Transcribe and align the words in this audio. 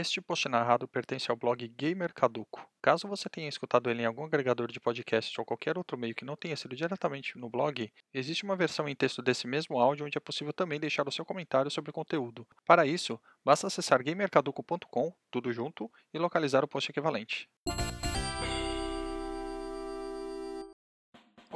Este 0.00 0.18
post 0.18 0.48
narrado 0.48 0.88
pertence 0.88 1.30
ao 1.30 1.36
blog 1.36 1.68
Gamer 1.68 2.14
Caduco. 2.14 2.66
Caso 2.80 3.06
você 3.06 3.28
tenha 3.28 3.50
escutado 3.50 3.90
ele 3.90 4.00
em 4.00 4.06
algum 4.06 4.24
agregador 4.24 4.72
de 4.72 4.80
podcast 4.80 5.38
ou 5.38 5.44
qualquer 5.44 5.76
outro 5.76 5.98
meio 5.98 6.14
que 6.14 6.24
não 6.24 6.36
tenha 6.36 6.56
sido 6.56 6.74
diretamente 6.74 7.36
no 7.36 7.50
blog, 7.50 7.92
existe 8.14 8.42
uma 8.42 8.56
versão 8.56 8.88
em 8.88 8.96
texto 8.96 9.20
desse 9.20 9.46
mesmo 9.46 9.78
áudio 9.78 10.06
onde 10.06 10.16
é 10.16 10.20
possível 10.20 10.54
também 10.54 10.80
deixar 10.80 11.06
o 11.06 11.12
seu 11.12 11.22
comentário 11.22 11.70
sobre 11.70 11.90
o 11.90 11.92
conteúdo. 11.92 12.46
Para 12.64 12.86
isso, 12.86 13.20
basta 13.44 13.66
acessar 13.66 14.02
gamercaduco.com, 14.02 15.12
tudo 15.30 15.52
junto, 15.52 15.90
e 16.14 16.18
localizar 16.18 16.64
o 16.64 16.68
post 16.68 16.90
equivalente. 16.90 17.46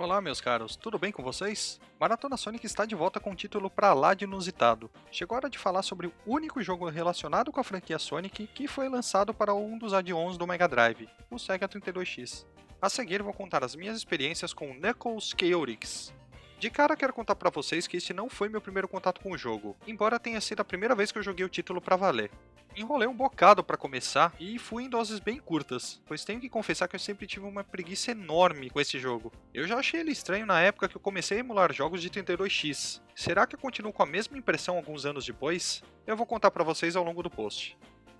Olá, 0.05 0.21
meus 0.21 0.39
caros, 0.39 0.77
tudo 0.77 0.99
bem 0.99 1.11
com 1.11 1.23
vocês? 1.23 1.81
Maratona 1.99 2.37
Sonic 2.37 2.67
está 2.67 2.85
de 2.85 2.95
volta 2.95 3.19
com 3.19 3.31
um 3.31 3.35
título 3.35 3.71
para 3.71 3.95
lá 3.95 4.13
de 4.13 4.25
inusitado. 4.25 4.91
Chegou 5.11 5.35
a 5.35 5.39
hora 5.39 5.49
de 5.49 5.59
falar 5.59 5.81
sobre 5.81 6.09
o 6.09 6.13
único 6.27 6.63
jogo 6.63 6.91
relacionado 6.91 7.51
com 7.51 7.59
a 7.59 7.65
franquia 7.65 7.99
Sonic 7.99 8.47
que 8.49 8.69
foi 8.69 8.87
lançado 8.87 9.33
para 9.33 9.55
um 9.55 9.79
dos 9.79 9.95
add-ons 9.95 10.37
do 10.37 10.47
Mega 10.47 10.69
Drive, 10.69 11.09
o 11.31 11.39
Sega 11.39 11.67
32X. 11.67 12.45
A 12.83 12.91
seguir 12.91 13.23
vou 13.23 13.33
contar 13.33 13.65
as 13.65 13.75
minhas 13.75 13.97
experiências 13.97 14.53
com 14.53 14.75
Knuckles 14.75 15.33
Chaotix. 15.41 16.13
De 16.59 16.69
cara 16.69 16.97
quero 16.97 17.15
contar 17.15 17.35
para 17.37 17.49
vocês 17.49 17.87
que 17.87 17.97
esse 17.97 18.13
não 18.13 18.29
foi 18.29 18.51
meu 18.51 18.61
primeiro 18.61 18.87
contato 18.87 19.23
com 19.23 19.33
o 19.33 19.39
jogo, 19.39 19.75
embora 19.87 20.21
tenha 20.21 20.41
sido 20.43 20.61
a 20.61 20.67
primeira 20.67 20.95
vez 20.95 21.11
que 21.11 21.19
eu 21.19 21.23
joguei 21.23 21.47
o 21.47 21.49
título 21.49 21.81
para 21.81 21.97
valer. 21.97 22.31
Enrolei 22.77 23.07
um 23.07 23.15
bocado 23.15 23.63
para 23.63 23.77
começar 23.77 24.35
e 24.41 24.59
fui 24.59 24.83
em 24.83 24.89
doses 24.89 25.21
bem 25.21 25.39
curtas, 25.39 26.03
pois 26.07 26.25
tenho 26.25 26.41
que 26.41 26.49
confessar 26.49 26.89
que 26.89 26.97
eu 26.97 27.01
sempre 27.01 27.25
tive 27.25 27.47
uma 27.47 27.63
preguiça 27.63 28.11
enorme 28.11 28.69
com 28.69 28.81
esse 28.81 28.99
jogo. 28.99 29.33
Eu 29.53 29.65
já 29.69 29.77
achei 29.77 30.01
ele 30.01 30.11
estranho 30.11 30.45
na 30.45 30.61
época 30.61 30.89
que 30.89 30.97
eu 30.97 31.01
comecei 31.01 31.37
a 31.37 31.41
emular 31.41 31.73
jogos 31.73 32.03
de 32.03 32.11
32X. 32.11 33.01
Será 33.15 33.47
que 33.47 33.55
eu 33.55 33.61
continuo 33.61 33.93
com 33.93 34.03
a 34.03 34.07
mesma 34.07 34.37
impressão 34.37 34.77
alguns 34.77 35.07
anos 35.07 35.25
depois? 35.25 35.85
Eu 36.05 36.17
vou 36.17 36.27
contar 36.27 36.51
para 36.51 36.65
vocês 36.65 36.97
ao 36.97 37.05
longo 37.05 37.23
do 37.23 37.31
post. 37.31 37.79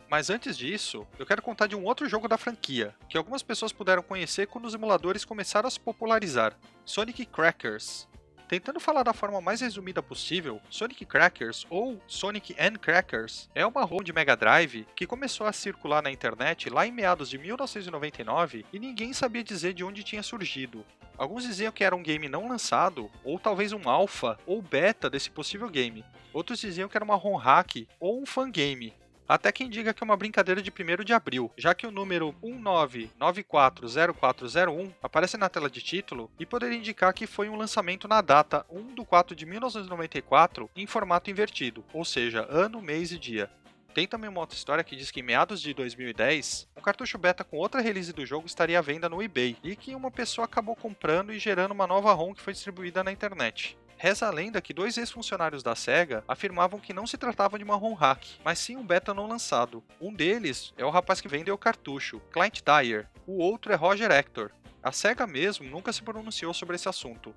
Mas 0.09 0.31
antes 0.31 0.57
disso, 0.57 1.05
eu 1.19 1.27
quero 1.27 1.43
contar 1.43 1.67
de 1.67 1.75
um 1.75 1.85
outro 1.85 2.09
jogo 2.09 2.29
da 2.29 2.39
franquia, 2.39 2.95
que 3.09 3.19
algumas 3.19 3.43
pessoas 3.43 3.73
puderam 3.73 4.03
conhecer 4.03 4.47
quando 4.47 4.67
os 4.67 4.75
emuladores 4.75 5.25
começaram 5.25 5.67
a 5.67 5.71
se 5.71 5.81
popularizar: 5.81 6.57
Sonic 6.85 7.27
Crackers. 7.27 8.07
Tentando 8.47 8.79
falar 8.79 9.03
da 9.03 9.15
forma 9.15 9.41
mais 9.41 9.63
resumida 9.63 10.03
possível, 10.03 10.61
Sonic 10.69 11.07
Crackers 11.07 11.67
ou 11.71 11.99
Sonic 12.07 12.55
and 12.61 12.75
Crackers 12.75 13.49
é 13.55 13.65
uma 13.65 13.85
ROM 13.85 14.03
de 14.03 14.13
Mega 14.13 14.37
Drive 14.37 14.87
que 14.95 15.07
começou 15.07 15.47
a 15.47 15.53
circular 15.53 16.03
na 16.03 16.11
internet 16.11 16.69
lá 16.69 16.87
em 16.87 16.93
meados 16.93 17.31
de 17.31 17.39
1999 17.39 18.67
e 18.71 18.79
ninguém 18.79 19.15
sabia 19.15 19.43
dizer 19.43 19.73
de 19.73 19.83
onde 19.83 20.03
tinha 20.03 20.23
surgido. 20.23 20.85
Alguns 21.17 21.45
diziam 21.45 21.73
que 21.73 21.85
era 21.85 21.97
um 21.97 22.03
game 22.03 22.29
não 22.29 22.49
lançado, 22.49 23.11
ou 23.23 23.39
talvez 23.39 23.73
um 23.73 23.89
alpha 23.89 24.37
ou 24.45 24.61
beta 24.61 25.09
desse 25.09 25.31
possível 25.31 25.71
game. 25.71 26.05
Outros 26.33 26.59
diziam 26.59 26.89
que 26.89 26.97
era 26.99 27.05
uma 27.05 27.15
ROM 27.15 27.37
hack 27.37 27.87
ou 27.99 28.21
um 28.21 28.27
fangame, 28.27 28.93
até 29.29 29.51
quem 29.51 29.69
diga 29.69 29.93
que 29.95 30.01
é 30.03 30.07
uma 30.07 30.17
brincadeira 30.17 30.63
de 30.63 30.71
1 30.71 30.75
de 31.05 31.13
abril, 31.13 31.51
já 31.57 31.75
que 31.75 31.87
o 31.87 31.91
número 31.91 32.35
19940401 32.43 34.95
aparece 35.03 35.37
na 35.37 35.49
tela 35.49 35.69
de 35.71 35.81
título 35.81 36.31
e 36.39 36.47
poderia 36.47 36.79
indicar 36.79 37.15
que 37.15 37.27
foi 37.27 37.49
um 37.49 37.57
lançamento 37.57 38.07
na 38.07 38.21
data 38.21 38.65
1 38.71 38.95
de 38.95 39.05
4 39.05 39.35
de 39.35 39.47
1994 39.47 40.71
em 40.77 40.87
formato 40.87 41.31
invertido, 41.31 41.83
ou 41.93 42.05
seja, 42.05 42.47
ano, 42.51 42.83
mês 42.83 43.11
e 43.13 43.19
dia. 43.19 43.51
Tem 43.95 44.09
também 44.09 44.29
uma 44.29 44.41
outra 44.41 44.57
história 44.57 44.83
que 44.83 44.97
diz 44.97 45.13
que 45.13 45.21
em 45.21 45.23
meados 45.23 45.63
de 45.63 45.73
2010, 45.73 46.67
um 46.77 46.81
cartucho 46.81 47.17
beta 47.17 47.45
com 47.45 47.57
outra 47.57 47.81
release 47.81 48.13
do 48.13 48.27
jogo 48.27 48.45
estaria 48.45 48.77
à 48.77 48.83
venda 48.83 49.09
no 49.09 49.23
eBay 49.23 49.57
e 49.63 49.77
que 49.77 49.95
uma 49.95 50.11
pessoa 50.11 50.47
acabou 50.47 50.75
comprando 50.75 51.33
e 51.33 51.39
gerando 51.39 51.71
uma 51.71 51.87
nova 51.87 52.13
ROM 52.13 52.35
que 52.35 52.43
foi 52.43 52.53
distribuída 52.53 53.05
na 53.05 53.13
internet. 53.13 53.79
Reza 53.97 54.27
a 54.27 54.31
lenda 54.31 54.61
que 54.61 54.75
dois 54.75 54.99
ex-funcionários 54.99 55.63
da 55.63 55.75
SEGA 55.75 56.25
afirmavam 56.27 56.81
que 56.81 56.93
não 56.93 57.07
se 57.07 57.17
tratava 57.17 57.59
de 57.59 57.65
uma 57.65 57.77
ROM 57.77 57.95
hack, 57.95 58.25
mas 58.45 58.59
sim 58.59 58.77
um 58.77 58.87
beta 58.87 59.15
não 59.15 59.27
lançado. 59.27 59.83
Um 60.01 60.13
deles 60.13 60.75
é 60.77 60.85
o 60.85 60.91
rapaz 60.91 61.21
que 61.21 61.29
vendeu 61.29 61.55
o 61.55 61.59
cartucho, 61.59 62.21
Client 62.33 62.61
Dyer. 62.63 63.09
O 63.27 63.39
outro 63.39 63.73
é 63.73 63.77
Roger 63.77 64.11
Hector. 64.11 64.51
A 64.83 64.93
SEGA 64.93 65.27
mesmo 65.27 65.69
nunca 65.69 65.93
se 65.93 66.03
pronunciou 66.03 66.53
sobre 66.53 66.77
esse 66.77 66.89
assunto. 66.89 67.35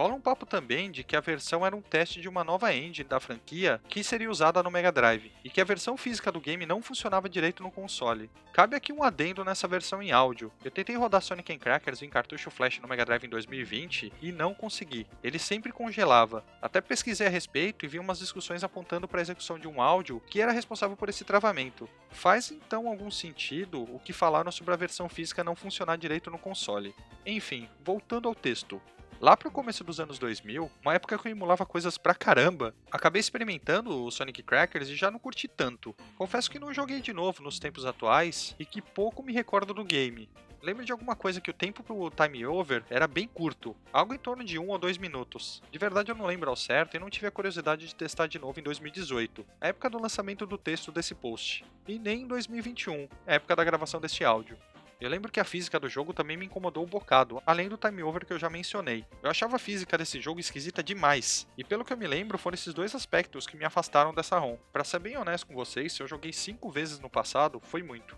Rola 0.00 0.14
um 0.14 0.20
papo 0.20 0.46
também 0.46 0.90
de 0.90 1.04
que 1.04 1.14
a 1.14 1.20
versão 1.20 1.66
era 1.66 1.76
um 1.76 1.82
teste 1.82 2.22
de 2.22 2.28
uma 2.28 2.42
nova 2.42 2.74
engine 2.74 3.06
da 3.06 3.20
franquia 3.20 3.78
que 3.86 4.02
seria 4.02 4.30
usada 4.30 4.62
no 4.62 4.70
Mega 4.70 4.90
Drive, 4.90 5.30
e 5.44 5.50
que 5.50 5.60
a 5.60 5.64
versão 5.64 5.94
física 5.94 6.32
do 6.32 6.40
game 6.40 6.64
não 6.64 6.80
funcionava 6.80 7.28
direito 7.28 7.62
no 7.62 7.70
console. 7.70 8.30
Cabe 8.50 8.74
aqui 8.74 8.94
um 8.94 9.02
adendo 9.02 9.44
nessa 9.44 9.68
versão 9.68 10.02
em 10.02 10.10
áudio. 10.10 10.50
Eu 10.64 10.70
tentei 10.70 10.96
rodar 10.96 11.20
Sonic 11.20 11.54
Crackers 11.58 12.00
em 12.00 12.08
cartucho 12.08 12.50
flash 12.50 12.78
no 12.78 12.88
Mega 12.88 13.04
Drive 13.04 13.24
em 13.24 13.28
2020 13.28 14.10
e 14.22 14.32
não 14.32 14.54
consegui. 14.54 15.06
Ele 15.22 15.38
sempre 15.38 15.70
congelava. 15.70 16.42
Até 16.62 16.80
pesquisei 16.80 17.26
a 17.26 17.30
respeito 17.30 17.84
e 17.84 17.88
vi 17.88 17.98
umas 17.98 18.20
discussões 18.20 18.64
apontando 18.64 19.06
para 19.06 19.20
a 19.20 19.22
execução 19.22 19.58
de 19.58 19.68
um 19.68 19.82
áudio 19.82 20.22
que 20.30 20.40
era 20.40 20.50
responsável 20.50 20.96
por 20.96 21.10
esse 21.10 21.24
travamento. 21.24 21.86
Faz 22.08 22.50
então 22.50 22.88
algum 22.88 23.10
sentido 23.10 23.82
o 23.82 23.98
que 23.98 24.14
falaram 24.14 24.50
sobre 24.50 24.72
a 24.72 24.78
versão 24.78 25.10
física 25.10 25.44
não 25.44 25.54
funcionar 25.54 25.98
direito 25.98 26.30
no 26.30 26.38
console. 26.38 26.94
Enfim, 27.26 27.68
voltando 27.84 28.28
ao 28.28 28.34
texto. 28.34 28.80
Lá 29.20 29.36
pro 29.36 29.50
começo 29.50 29.84
dos 29.84 30.00
anos 30.00 30.18
2000, 30.18 30.70
uma 30.80 30.94
época 30.94 31.18
que 31.18 31.28
eu 31.28 31.32
emulava 31.32 31.66
coisas 31.66 31.98
pra 31.98 32.14
caramba, 32.14 32.74
acabei 32.90 33.20
experimentando 33.20 34.02
o 34.02 34.10
Sonic 34.10 34.42
Crackers 34.42 34.88
e 34.88 34.96
já 34.96 35.10
não 35.10 35.18
curti 35.18 35.46
tanto. 35.46 35.94
Confesso 36.16 36.50
que 36.50 36.58
não 36.58 36.72
joguei 36.72 37.02
de 37.02 37.12
novo 37.12 37.42
nos 37.42 37.58
tempos 37.58 37.84
atuais 37.84 38.56
e 38.58 38.64
que 38.64 38.80
pouco 38.80 39.22
me 39.22 39.30
recordo 39.30 39.74
do 39.74 39.84
game. 39.84 40.26
Lembro 40.62 40.86
de 40.86 40.92
alguma 40.92 41.14
coisa 41.14 41.38
que 41.38 41.50
o 41.50 41.54
tempo 41.54 41.82
pro 41.82 42.10
time 42.10 42.46
over 42.46 42.82
era 42.88 43.06
bem 43.06 43.28
curto, 43.28 43.76
algo 43.92 44.14
em 44.14 44.18
torno 44.18 44.42
de 44.42 44.58
1 44.58 44.66
ou 44.66 44.78
2 44.78 44.96
minutos. 44.96 45.62
De 45.70 45.78
verdade 45.78 46.10
eu 46.10 46.14
não 46.14 46.24
lembro 46.24 46.48
ao 46.48 46.56
certo 46.56 46.96
e 46.96 46.98
não 46.98 47.10
tive 47.10 47.26
a 47.26 47.30
curiosidade 47.30 47.86
de 47.86 47.94
testar 47.94 48.26
de 48.26 48.38
novo 48.38 48.58
em 48.58 48.62
2018, 48.62 49.44
a 49.60 49.68
época 49.68 49.90
do 49.90 50.00
lançamento 50.00 50.46
do 50.46 50.56
texto 50.56 50.90
desse 50.90 51.14
post, 51.14 51.62
e 51.86 51.98
nem 51.98 52.22
em 52.22 52.26
2021, 52.26 53.06
a 53.26 53.34
época 53.34 53.54
da 53.54 53.64
gravação 53.64 54.00
deste 54.00 54.24
áudio. 54.24 54.56
Eu 55.00 55.08
lembro 55.08 55.32
que 55.32 55.40
a 55.40 55.44
física 55.44 55.80
do 55.80 55.88
jogo 55.88 56.12
também 56.12 56.36
me 56.36 56.44
incomodou 56.44 56.84
um 56.84 56.88
bocado, 56.88 57.42
além 57.46 57.70
do 57.70 57.78
time 57.78 58.02
over 58.02 58.26
que 58.26 58.34
eu 58.34 58.38
já 58.38 58.50
mencionei. 58.50 59.06
Eu 59.22 59.30
achava 59.30 59.56
a 59.56 59.58
física 59.58 59.96
desse 59.96 60.20
jogo 60.20 60.40
esquisita 60.40 60.82
demais, 60.82 61.48
e 61.56 61.64
pelo 61.64 61.86
que 61.86 61.92
eu 61.92 61.96
me 61.96 62.06
lembro, 62.06 62.36
foram 62.36 62.54
esses 62.54 62.74
dois 62.74 62.94
aspectos 62.94 63.46
que 63.46 63.56
me 63.56 63.64
afastaram 63.64 64.12
dessa 64.12 64.38
ROM. 64.38 64.58
Para 64.70 64.84
ser 64.84 64.98
bem 64.98 65.16
honesto 65.16 65.46
com 65.46 65.54
vocês, 65.54 65.94
se 65.94 66.02
eu 66.02 66.06
joguei 66.06 66.34
5 66.34 66.70
vezes 66.70 67.00
no 67.00 67.08
passado, 67.08 67.62
foi 67.64 67.82
muito. 67.82 68.14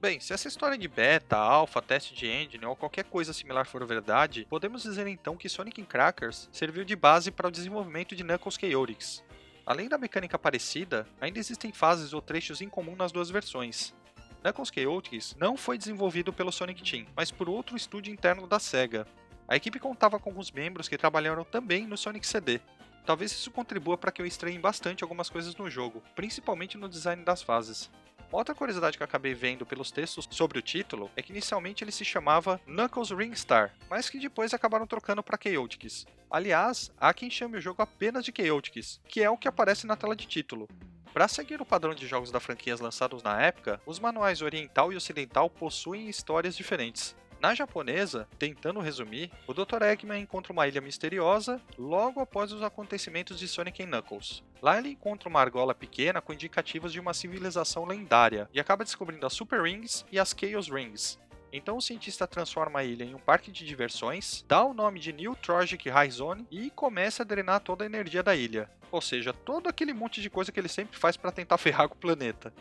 Bem, 0.00 0.18
se 0.18 0.32
essa 0.32 0.48
história 0.48 0.76
de 0.76 0.88
beta, 0.88 1.36
alpha, 1.36 1.80
teste 1.80 2.14
de 2.14 2.26
engine 2.26 2.66
ou 2.66 2.74
qualquer 2.74 3.04
coisa 3.04 3.32
similar 3.32 3.66
for 3.66 3.86
verdade, 3.86 4.44
podemos 4.50 4.82
dizer 4.82 5.06
então 5.06 5.36
que 5.36 5.48
Sonic 5.48 5.84
Crackers 5.84 6.48
serviu 6.50 6.84
de 6.84 6.96
base 6.96 7.30
para 7.30 7.46
o 7.46 7.50
desenvolvimento 7.50 8.16
de 8.16 8.24
Knuckles 8.24 8.58
Chaotix. 8.60 9.24
Além 9.66 9.88
da 9.88 9.98
mecânica 9.98 10.38
parecida, 10.38 11.06
ainda 11.20 11.38
existem 11.38 11.72
fases 11.72 12.12
ou 12.12 12.22
trechos 12.22 12.60
em 12.60 12.68
comum 12.68 12.96
nas 12.96 13.12
duas 13.12 13.28
versões, 13.28 13.94
Knuckles 14.42 14.70
Chaotix 14.72 15.36
não 15.38 15.56
foi 15.56 15.76
desenvolvido 15.76 16.32
pelo 16.32 16.52
Sonic 16.52 16.82
Team, 16.82 17.06
mas 17.16 17.30
por 17.30 17.48
outro 17.48 17.76
estúdio 17.76 18.12
interno 18.12 18.46
da 18.46 18.58
SEGA. 18.58 19.06
A 19.48 19.56
equipe 19.56 19.78
contava 19.78 20.18
com 20.18 20.30
alguns 20.30 20.50
membros 20.50 20.88
que 20.88 20.98
trabalharam 20.98 21.44
também 21.44 21.86
no 21.86 21.96
Sonic 21.96 22.26
CD. 22.26 22.60
Talvez 23.04 23.32
isso 23.32 23.50
contribua 23.50 23.96
para 23.96 24.12
que 24.12 24.20
eu 24.20 24.26
estranhe 24.26 24.58
bastante 24.58 25.02
algumas 25.02 25.30
coisas 25.30 25.56
no 25.56 25.70
jogo, 25.70 26.02
principalmente 26.14 26.76
no 26.76 26.88
design 26.88 27.24
das 27.24 27.42
fases. 27.42 27.90
Outra 28.30 28.54
curiosidade 28.54 28.96
que 28.96 29.02
eu 29.02 29.06
acabei 29.06 29.32
vendo 29.32 29.64
pelos 29.64 29.90
textos 29.90 30.28
sobre 30.30 30.58
o 30.58 30.62
título 30.62 31.10
é 31.16 31.22
que 31.22 31.32
inicialmente 31.32 31.82
ele 31.82 31.90
se 31.90 32.04
chamava 32.04 32.60
Knuckles 32.66 33.10
Ringstar, 33.10 33.74
mas 33.88 34.10
que 34.10 34.18
depois 34.18 34.52
acabaram 34.52 34.86
trocando 34.86 35.22
para 35.22 35.38
Chaotix. 35.42 36.06
Aliás, 36.30 36.92
há 36.98 37.14
quem 37.14 37.30
chame 37.30 37.56
o 37.56 37.60
jogo 37.60 37.80
apenas 37.80 38.24
de 38.24 38.32
Chaotix, 38.36 39.00
que 39.08 39.22
é 39.22 39.30
o 39.30 39.38
que 39.38 39.48
aparece 39.48 39.86
na 39.86 39.96
tela 39.96 40.14
de 40.14 40.26
título. 40.26 40.68
Para 41.12 41.26
seguir 41.26 41.60
o 41.60 41.66
padrão 41.66 41.94
de 41.94 42.06
jogos 42.06 42.30
da 42.30 42.38
franquia 42.38 42.76
lançados 42.78 43.22
na 43.22 43.40
época, 43.40 43.80
os 43.86 43.98
manuais 43.98 44.42
oriental 44.42 44.92
e 44.92 44.96
ocidental 44.96 45.48
possuem 45.48 46.08
histórias 46.08 46.54
diferentes. 46.54 47.16
Na 47.40 47.54
japonesa, 47.54 48.28
tentando 48.38 48.80
resumir, 48.80 49.30
o 49.46 49.54
Dr. 49.54 49.82
Eggman 49.82 50.22
encontra 50.22 50.52
uma 50.52 50.66
ilha 50.66 50.80
misteriosa 50.80 51.60
logo 51.78 52.20
após 52.20 52.52
os 52.52 52.62
acontecimentos 52.62 53.38
de 53.38 53.46
Sonic 53.46 53.84
Knuckles. 53.86 54.42
Lá 54.60 54.78
ele 54.78 54.90
encontra 54.90 55.28
uma 55.28 55.40
argola 55.40 55.74
pequena 55.74 56.20
com 56.20 56.32
indicativos 56.32 56.92
de 56.92 56.98
uma 56.98 57.14
civilização 57.14 57.84
lendária 57.84 58.48
e 58.52 58.58
acaba 58.58 58.82
descobrindo 58.82 59.24
as 59.24 59.32
Super 59.32 59.62
Rings 59.62 60.04
e 60.10 60.18
as 60.18 60.34
Chaos 60.36 60.68
Rings, 60.68 61.18
então 61.52 61.78
o 61.78 61.82
cientista 61.82 62.26
transforma 62.26 62.80
a 62.80 62.84
ilha 62.84 63.04
em 63.04 63.14
um 63.14 63.18
parque 63.18 63.50
de 63.50 63.64
diversões, 63.64 64.44
dá 64.46 64.62
o 64.62 64.74
nome 64.74 65.00
de 65.00 65.12
New 65.12 65.34
Trojic 65.36 65.88
High 65.88 66.10
Zone 66.10 66.46
e 66.50 66.70
começa 66.70 67.22
a 67.22 67.26
drenar 67.26 67.60
toda 67.60 67.84
a 67.84 67.86
energia 67.86 68.22
da 68.22 68.36
ilha. 68.36 68.70
Ou 68.90 69.00
seja, 69.00 69.32
todo 69.32 69.68
aquele 69.68 69.92
monte 69.92 70.20
de 70.20 70.30
coisa 70.30 70.52
que 70.52 70.60
ele 70.60 70.68
sempre 70.68 70.98
faz 70.98 71.16
para 71.16 71.32
tentar 71.32 71.56
ferrar 71.58 71.88
com 71.88 71.94
o 71.94 71.98
planeta. 71.98 72.52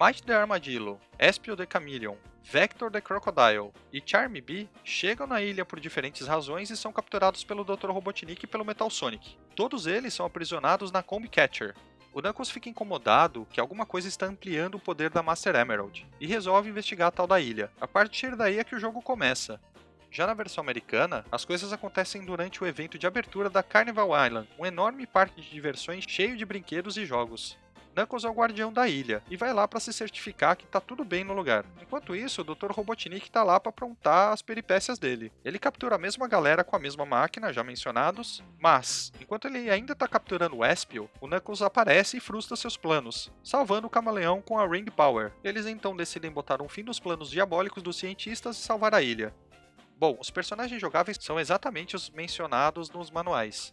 Might 0.00 0.22
the 0.24 0.34
Armadillo, 0.34 0.98
Espio 1.18 1.56
the 1.56 1.66
Chameleon, 1.70 2.16
Vector 2.44 2.90
the 2.90 3.00
Crocodile 3.00 3.72
e 3.92 4.02
Charmy 4.04 4.40
Bee 4.40 4.68
chegam 4.84 5.26
na 5.26 5.40
ilha 5.40 5.64
por 5.64 5.80
diferentes 5.80 6.26
razões 6.26 6.70
e 6.70 6.76
são 6.76 6.92
capturados 6.92 7.44
pelo 7.44 7.64
Dr. 7.64 7.90
Robotnik 7.90 8.44
e 8.44 8.48
pelo 8.48 8.64
Metal 8.64 8.90
Sonic. 8.90 9.36
Todos 9.56 9.86
eles 9.86 10.12
são 10.14 10.26
aprisionados 10.26 10.90
na 10.90 11.02
Combi 11.02 11.28
Catcher, 11.28 11.74
o 12.14 12.20
Knuckles 12.20 12.50
fica 12.50 12.68
incomodado 12.68 13.46
que 13.50 13.58
alguma 13.58 13.86
coisa 13.86 14.06
está 14.06 14.26
ampliando 14.26 14.74
o 14.74 14.80
poder 14.80 15.08
da 15.08 15.22
Master 15.22 15.56
Emerald 15.56 16.06
e 16.20 16.26
resolve 16.26 16.68
investigar 16.68 17.08
a 17.08 17.10
tal 17.10 17.26
da 17.26 17.40
ilha. 17.40 17.70
A 17.80 17.88
partir 17.88 18.36
daí 18.36 18.58
é 18.58 18.64
que 18.64 18.74
o 18.74 18.78
jogo 18.78 19.00
começa. 19.00 19.58
Já 20.10 20.26
na 20.26 20.34
versão 20.34 20.60
americana, 20.60 21.24
as 21.32 21.42
coisas 21.46 21.72
acontecem 21.72 22.22
durante 22.22 22.62
o 22.62 22.66
evento 22.66 22.98
de 22.98 23.06
abertura 23.06 23.48
da 23.48 23.62
Carnival 23.62 24.10
Island, 24.26 24.46
um 24.58 24.66
enorme 24.66 25.06
parque 25.06 25.40
de 25.40 25.48
diversões 25.48 26.04
cheio 26.06 26.36
de 26.36 26.44
brinquedos 26.44 26.98
e 26.98 27.06
jogos. 27.06 27.58
Knuckles 27.94 28.24
é 28.24 28.28
o 28.28 28.32
guardião 28.32 28.72
da 28.72 28.88
ilha 28.88 29.22
e 29.30 29.36
vai 29.36 29.52
lá 29.52 29.68
para 29.68 29.80
se 29.80 29.92
certificar 29.92 30.56
que 30.56 30.66
tá 30.66 30.80
tudo 30.80 31.04
bem 31.04 31.24
no 31.24 31.34
lugar. 31.34 31.64
Enquanto 31.80 32.16
isso, 32.16 32.40
o 32.40 32.44
Dr. 32.44 32.70
Robotnik 32.70 33.30
tá 33.30 33.42
lá 33.42 33.60
para 33.60 33.70
aprontar 33.70 34.32
as 34.32 34.40
peripécias 34.40 34.98
dele. 34.98 35.30
Ele 35.44 35.58
captura 35.58 35.96
a 35.96 35.98
mesma 35.98 36.26
galera 36.26 36.64
com 36.64 36.74
a 36.74 36.78
mesma 36.78 37.04
máquina, 37.04 37.52
já 37.52 37.62
mencionados, 37.62 38.42
mas, 38.58 39.12
enquanto 39.20 39.46
ele 39.46 39.70
ainda 39.70 39.94
tá 39.94 40.08
capturando 40.08 40.58
o 40.58 40.64
Espio, 40.64 41.10
o 41.20 41.26
Knuckles 41.26 41.62
aparece 41.62 42.16
e 42.16 42.20
frustra 42.20 42.56
seus 42.56 42.76
planos, 42.76 43.30
salvando 43.42 43.86
o 43.86 43.90
camaleão 43.90 44.40
com 44.40 44.58
a 44.58 44.66
Ring 44.66 44.86
Power. 44.86 45.32
Eles 45.44 45.66
então 45.66 45.94
decidem 45.94 46.30
botar 46.30 46.62
um 46.62 46.68
fim 46.68 46.82
nos 46.82 46.98
planos 46.98 47.30
diabólicos 47.30 47.82
dos 47.82 47.96
cientistas 47.96 48.56
e 48.56 48.62
salvar 48.62 48.94
a 48.94 49.02
ilha. 49.02 49.34
Bom, 49.98 50.16
os 50.20 50.30
personagens 50.30 50.80
jogáveis 50.80 51.16
são 51.20 51.38
exatamente 51.38 51.94
os 51.94 52.10
mencionados 52.10 52.90
nos 52.90 53.10
manuais. 53.10 53.72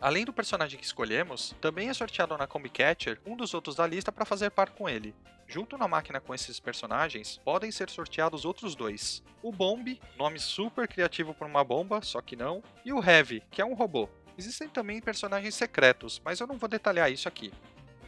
Além 0.00 0.24
do 0.26 0.32
personagem 0.32 0.78
que 0.78 0.84
escolhemos, 0.84 1.54
também 1.60 1.88
é 1.88 1.94
sorteado 1.94 2.36
na 2.36 2.46
Combi 2.46 2.68
Catcher 2.68 3.18
um 3.24 3.34
dos 3.34 3.54
outros 3.54 3.76
da 3.76 3.86
lista 3.86 4.12
para 4.12 4.26
fazer 4.26 4.50
par 4.50 4.70
com 4.70 4.88
ele. 4.88 5.14
Junto 5.48 5.78
na 5.78 5.88
máquina 5.88 6.20
com 6.20 6.34
esses 6.34 6.60
personagens, 6.60 7.40
podem 7.44 7.70
ser 7.70 7.88
sorteados 7.88 8.44
outros 8.44 8.74
dois. 8.74 9.22
O 9.42 9.50
Bomb, 9.50 9.98
nome 10.18 10.38
super 10.38 10.86
criativo 10.86 11.32
para 11.32 11.46
uma 11.46 11.64
bomba, 11.64 12.02
só 12.02 12.20
que 12.20 12.36
não, 12.36 12.62
e 12.84 12.92
o 12.92 13.02
Heavy, 13.02 13.42
que 13.50 13.62
é 13.62 13.64
um 13.64 13.74
robô. 13.74 14.08
Existem 14.36 14.68
também 14.68 15.00
personagens 15.00 15.54
secretos, 15.54 16.20
mas 16.22 16.40
eu 16.40 16.46
não 16.46 16.58
vou 16.58 16.68
detalhar 16.68 17.10
isso 17.10 17.26
aqui. 17.26 17.50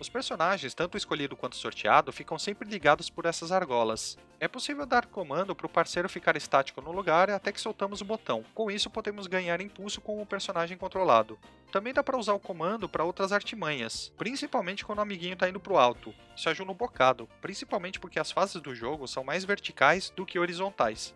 Os 0.01 0.09
personagens, 0.09 0.75
tanto 0.75 0.97
escolhido 0.97 1.37
quanto 1.37 1.57
sorteado, 1.57 2.13
ficam 2.13 2.39
sempre 2.39 2.69
ligados 2.69 3.11
por 3.11 3.27
essas 3.27 3.51
argolas. 3.51 4.17
É 4.39 4.47
possível 4.47 4.87
dar 4.87 5.07
comando 5.07 5.57
para 5.57 5.67
o 5.67 5.69
parceiro 5.69 6.09
ficar 6.09 6.37
estático 6.37 6.81
no 6.81 6.93
lugar 6.93 7.29
até 7.31 7.51
que 7.51 7.61
soltamos 7.61 8.01
o 8.01 8.05
botão. 8.05 8.45
Com 8.55 8.71
isso, 8.71 8.89
podemos 8.89 9.27
ganhar 9.27 9.61
impulso 9.61 10.01
com 10.01 10.23
o 10.23 10.27
personagem 10.27 10.77
controlado. 10.77 11.37
Também 11.73 11.93
dá 11.93 12.05
para 12.05 12.17
usar 12.17 12.35
o 12.35 12.39
comando 12.39 12.89
para 12.89 13.03
outras 13.03 13.33
artimanhas, 13.33 14.13
principalmente 14.17 14.85
quando 14.85 15.01
o 15.01 15.03
amiguinho 15.03 15.35
está 15.35 15.49
indo 15.49 15.59
para 15.59 15.73
o 15.73 15.79
alto. 15.79 16.15
Isso 16.37 16.49
ajuda 16.49 16.71
um 16.71 16.77
bocado, 16.77 17.29
principalmente 17.41 17.99
porque 17.99 18.21
as 18.21 18.31
fases 18.31 18.63
do 18.63 18.73
jogo 18.77 19.09
são 19.09 19.25
mais 19.25 19.45
verticais 19.45 20.11
do 20.11 20.25
que 20.25 20.39
horizontais. 20.39 21.13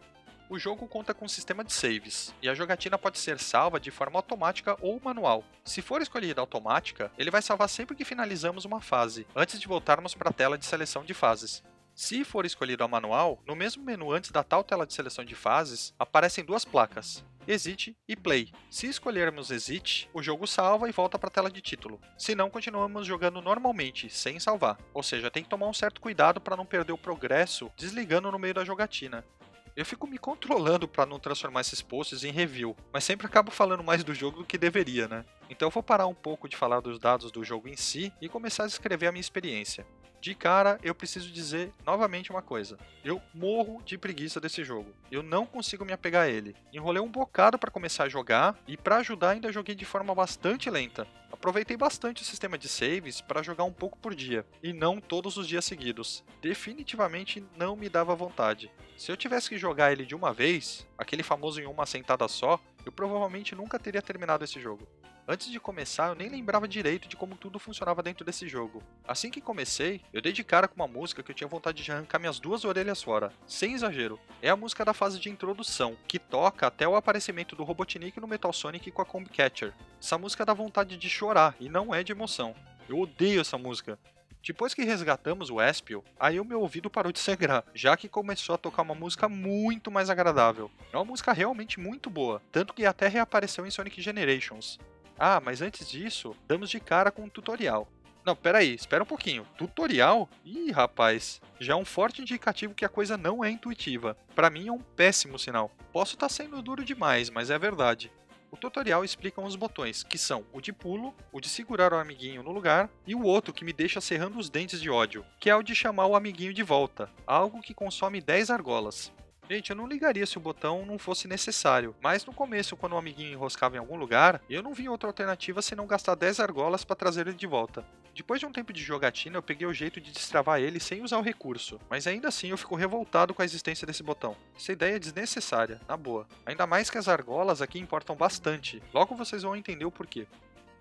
O 0.52 0.58
jogo 0.58 0.86
conta 0.86 1.14
com 1.14 1.24
um 1.24 1.28
sistema 1.28 1.64
de 1.64 1.72
saves, 1.72 2.34
e 2.42 2.46
a 2.46 2.54
jogatina 2.54 2.98
pode 2.98 3.18
ser 3.18 3.38
salva 3.38 3.80
de 3.80 3.90
forma 3.90 4.18
automática 4.18 4.76
ou 4.82 5.00
manual. 5.02 5.42
Se 5.64 5.80
for 5.80 6.02
escolhida 6.02 6.42
automática, 6.42 7.10
ele 7.16 7.30
vai 7.30 7.40
salvar 7.40 7.70
sempre 7.70 7.96
que 7.96 8.04
finalizamos 8.04 8.66
uma 8.66 8.78
fase, 8.78 9.26
antes 9.34 9.58
de 9.58 9.66
voltarmos 9.66 10.14
para 10.14 10.28
a 10.28 10.32
tela 10.32 10.58
de 10.58 10.66
seleção 10.66 11.06
de 11.06 11.14
fases. 11.14 11.64
Se 11.94 12.22
for 12.22 12.44
escolhido 12.44 12.84
a 12.84 12.88
manual, 12.88 13.40
no 13.46 13.56
mesmo 13.56 13.82
menu 13.82 14.12
antes 14.12 14.30
da 14.30 14.44
tal 14.44 14.62
tela 14.62 14.86
de 14.86 14.92
seleção 14.92 15.24
de 15.24 15.34
fases, 15.34 15.94
aparecem 15.98 16.44
duas 16.44 16.66
placas, 16.66 17.24
Exit 17.48 17.96
e 18.06 18.14
Play. 18.14 18.52
Se 18.68 18.86
escolhermos 18.86 19.50
Exit, 19.50 20.10
o 20.12 20.22
jogo 20.22 20.46
salva 20.46 20.86
e 20.86 20.92
volta 20.92 21.18
para 21.18 21.28
a 21.28 21.32
tela 21.32 21.50
de 21.50 21.62
título. 21.62 21.98
Se 22.18 22.34
não, 22.34 22.50
continuamos 22.50 23.06
jogando 23.06 23.40
normalmente, 23.40 24.10
sem 24.10 24.38
salvar. 24.38 24.76
Ou 24.92 25.02
seja, 25.02 25.30
tem 25.30 25.42
que 25.42 25.48
tomar 25.48 25.66
um 25.66 25.72
certo 25.72 25.98
cuidado 25.98 26.42
para 26.42 26.58
não 26.58 26.66
perder 26.66 26.92
o 26.92 26.98
progresso 26.98 27.72
desligando 27.74 28.30
no 28.30 28.38
meio 28.38 28.52
da 28.52 28.66
jogatina. 28.66 29.24
Eu 29.74 29.86
fico 29.86 30.06
me 30.06 30.18
controlando 30.18 30.86
para 30.86 31.06
não 31.06 31.18
transformar 31.18 31.62
esses 31.62 31.80
posts 31.80 32.24
em 32.24 32.30
review, 32.30 32.76
mas 32.92 33.04
sempre 33.04 33.26
acabo 33.26 33.50
falando 33.50 33.82
mais 33.82 34.04
do 34.04 34.14
jogo 34.14 34.38
do 34.38 34.44
que 34.44 34.58
deveria, 34.58 35.08
né? 35.08 35.24
Então 35.48 35.68
eu 35.68 35.70
vou 35.70 35.82
parar 35.82 36.06
um 36.06 36.14
pouco 36.14 36.46
de 36.46 36.56
falar 36.56 36.80
dos 36.80 36.98
dados 36.98 37.30
do 37.30 37.42
jogo 37.42 37.68
em 37.68 37.76
si 37.76 38.12
e 38.20 38.28
começar 38.28 38.64
a 38.64 38.66
descrever 38.66 39.06
a 39.06 39.12
minha 39.12 39.20
experiência. 39.20 39.86
De 40.22 40.36
cara, 40.36 40.78
eu 40.84 40.94
preciso 40.94 41.32
dizer 41.32 41.72
novamente 41.84 42.30
uma 42.30 42.40
coisa. 42.40 42.78
Eu 43.04 43.20
morro 43.34 43.82
de 43.84 43.98
preguiça 43.98 44.38
desse 44.38 44.62
jogo. 44.62 44.94
Eu 45.10 45.20
não 45.20 45.44
consigo 45.44 45.84
me 45.84 45.92
apegar 45.92 46.26
a 46.26 46.28
ele. 46.28 46.54
Enrolei 46.72 47.02
um 47.02 47.10
bocado 47.10 47.58
para 47.58 47.72
começar 47.72 48.04
a 48.04 48.08
jogar 48.08 48.56
e 48.68 48.76
para 48.76 48.98
ajudar 48.98 49.30
ainda 49.30 49.50
joguei 49.50 49.74
de 49.74 49.84
forma 49.84 50.14
bastante 50.14 50.70
lenta. 50.70 51.08
Aproveitei 51.32 51.76
bastante 51.76 52.22
o 52.22 52.24
sistema 52.24 52.56
de 52.56 52.68
saves 52.68 53.20
para 53.20 53.42
jogar 53.42 53.64
um 53.64 53.72
pouco 53.72 53.98
por 53.98 54.14
dia, 54.14 54.46
e 54.62 54.72
não 54.72 55.00
todos 55.00 55.36
os 55.36 55.48
dias 55.48 55.64
seguidos. 55.64 56.22
Definitivamente 56.40 57.44
não 57.56 57.74
me 57.74 57.88
dava 57.88 58.14
vontade. 58.14 58.70
Se 58.96 59.10
eu 59.10 59.16
tivesse 59.16 59.48
que 59.48 59.58
jogar 59.58 59.90
ele 59.90 60.06
de 60.06 60.14
uma 60.14 60.32
vez, 60.32 60.86
aquele 60.96 61.24
famoso 61.24 61.60
em 61.60 61.66
uma 61.66 61.84
sentada 61.84 62.28
só, 62.28 62.60
eu 62.86 62.92
provavelmente 62.92 63.56
nunca 63.56 63.76
teria 63.76 64.00
terminado 64.00 64.44
esse 64.44 64.60
jogo. 64.60 64.86
Antes 65.26 65.52
de 65.52 65.60
começar, 65.60 66.08
eu 66.08 66.16
nem 66.16 66.28
lembrava 66.28 66.66
direito 66.66 67.06
de 67.06 67.16
como 67.16 67.36
tudo 67.36 67.60
funcionava 67.60 68.02
dentro 68.02 68.24
desse 68.24 68.48
jogo. 68.48 68.82
Assim 69.06 69.30
que 69.30 69.40
comecei, 69.40 70.00
eu 70.12 70.20
dei 70.20 70.32
de 70.32 70.42
cara 70.42 70.66
com 70.66 70.74
uma 70.74 70.88
música 70.88 71.22
que 71.22 71.30
eu 71.30 71.34
tinha 71.34 71.46
vontade 71.46 71.84
de 71.84 71.92
arrancar 71.92 72.18
minhas 72.18 72.40
duas 72.40 72.64
orelhas 72.64 73.00
fora. 73.00 73.32
Sem 73.46 73.74
exagero. 73.74 74.18
É 74.42 74.50
a 74.50 74.56
música 74.56 74.84
da 74.84 74.92
fase 74.92 75.20
de 75.20 75.30
introdução, 75.30 75.96
que 76.08 76.18
toca 76.18 76.66
até 76.66 76.88
o 76.88 76.96
aparecimento 76.96 77.54
do 77.54 77.62
Robotnik 77.62 78.18
no 78.20 78.26
Metal 78.26 78.52
Sonic 78.52 78.90
com 78.90 79.00
a 79.00 79.04
Comb 79.06 79.28
Catcher. 79.28 79.72
Essa 80.00 80.18
música 80.18 80.44
dá 80.44 80.52
vontade 80.52 80.96
de 80.96 81.08
chorar, 81.08 81.54
e 81.60 81.68
não 81.68 81.94
é 81.94 82.02
de 82.02 82.10
emoção. 82.10 82.52
Eu 82.88 82.98
odeio 82.98 83.42
essa 83.42 83.56
música. 83.56 83.96
Depois 84.44 84.74
que 84.74 84.82
resgatamos 84.82 85.50
o 85.50 85.62
Espio, 85.62 86.02
aí 86.18 86.40
o 86.40 86.44
meu 86.44 86.60
ouvido 86.60 86.90
parou 86.90 87.12
de 87.12 87.20
sangrar, 87.20 87.62
já 87.72 87.96
que 87.96 88.08
começou 88.08 88.56
a 88.56 88.58
tocar 88.58 88.82
uma 88.82 88.94
música 88.94 89.28
muito 89.28 89.88
mais 89.88 90.10
agradável. 90.10 90.68
É 90.92 90.96
uma 90.96 91.04
música 91.04 91.32
realmente 91.32 91.78
muito 91.78 92.10
boa, 92.10 92.42
tanto 92.50 92.74
que 92.74 92.84
até 92.84 93.06
reapareceu 93.06 93.64
em 93.64 93.70
Sonic 93.70 94.02
Generations. 94.02 94.80
Ah, 95.24 95.40
mas 95.40 95.62
antes 95.62 95.88
disso, 95.88 96.34
damos 96.48 96.68
de 96.68 96.80
cara 96.80 97.12
com 97.12 97.22
um 97.22 97.28
tutorial. 97.28 97.86
Não, 98.26 98.34
peraí, 98.34 98.74
espera 98.74 99.04
um 99.04 99.06
pouquinho. 99.06 99.46
Tutorial? 99.56 100.28
Ih, 100.44 100.72
rapaz, 100.72 101.40
já 101.60 101.74
é 101.74 101.76
um 101.76 101.84
forte 101.84 102.20
indicativo 102.20 102.74
que 102.74 102.84
a 102.84 102.88
coisa 102.88 103.16
não 103.16 103.44
é 103.44 103.48
intuitiva. 103.48 104.16
Para 104.34 104.50
mim 104.50 104.66
é 104.66 104.72
um 104.72 104.80
péssimo 104.80 105.38
sinal. 105.38 105.70
Posso 105.92 106.14
estar 106.14 106.26
tá 106.26 106.34
sendo 106.34 106.60
duro 106.60 106.84
demais, 106.84 107.30
mas 107.30 107.50
é 107.50 107.56
verdade. 107.56 108.10
O 108.50 108.56
tutorial 108.56 109.04
explica 109.04 109.40
os 109.40 109.54
botões, 109.54 110.02
que 110.02 110.18
são 110.18 110.44
o 110.52 110.60
de 110.60 110.72
pulo, 110.72 111.14
o 111.30 111.40
de 111.40 111.48
segurar 111.48 111.92
o 111.92 111.98
amiguinho 111.98 112.42
no 112.42 112.50
lugar, 112.50 112.90
e 113.06 113.14
o 113.14 113.22
outro 113.22 113.54
que 113.54 113.64
me 113.64 113.72
deixa 113.72 114.00
serrando 114.00 114.40
os 114.40 114.50
dentes 114.50 114.80
de 114.80 114.90
ódio, 114.90 115.24
que 115.38 115.48
é 115.48 115.54
o 115.54 115.62
de 115.62 115.72
chamar 115.72 116.06
o 116.06 116.16
amiguinho 116.16 116.52
de 116.52 116.64
volta, 116.64 117.08
algo 117.24 117.62
que 117.62 117.72
consome 117.72 118.20
10 118.20 118.50
argolas. 118.50 119.12
Gente, 119.50 119.70
eu 119.70 119.76
não 119.76 119.88
ligaria 119.88 120.24
se 120.24 120.38
o 120.38 120.40
botão 120.40 120.86
não 120.86 120.98
fosse 120.98 121.26
necessário, 121.26 121.94
mas 122.00 122.24
no 122.24 122.32
começo, 122.32 122.76
quando 122.76 122.92
o 122.92 122.96
amiguinho 122.96 123.32
enroscava 123.32 123.74
em 123.76 123.78
algum 123.78 123.96
lugar, 123.96 124.40
eu 124.48 124.62
não 124.62 124.72
vi 124.72 124.88
outra 124.88 125.08
alternativa 125.08 125.60
senão 125.60 125.86
gastar 125.86 126.14
10 126.14 126.38
argolas 126.38 126.84
para 126.84 126.94
trazer 126.96 127.26
ele 127.26 127.36
de 127.36 127.46
volta. 127.46 127.84
Depois 128.14 128.38
de 128.38 128.46
um 128.46 128.52
tempo 128.52 128.72
de 128.72 128.82
jogatina, 128.82 129.36
eu 129.36 129.42
peguei 129.42 129.66
o 129.66 129.74
jeito 129.74 130.00
de 130.00 130.12
destravar 130.12 130.60
ele 130.60 130.78
sem 130.78 131.02
usar 131.02 131.18
o 131.18 131.22
recurso, 131.22 131.80
mas 131.90 132.06
ainda 132.06 132.28
assim 132.28 132.48
eu 132.48 132.56
fico 132.56 132.76
revoltado 132.76 133.34
com 133.34 133.42
a 133.42 133.44
existência 133.44 133.86
desse 133.86 134.02
botão. 134.02 134.36
Essa 134.56 134.72
ideia 134.72 134.96
é 134.96 134.98
desnecessária, 134.98 135.80
na 135.88 135.96
boa. 135.96 136.26
Ainda 136.46 136.66
mais 136.66 136.88
que 136.88 136.96
as 136.96 137.08
argolas 137.08 137.60
aqui 137.60 137.80
importam 137.80 138.14
bastante, 138.14 138.80
logo 138.94 139.16
vocês 139.16 139.42
vão 139.42 139.56
entender 139.56 139.84
o 139.84 139.90
porquê. 139.90 140.26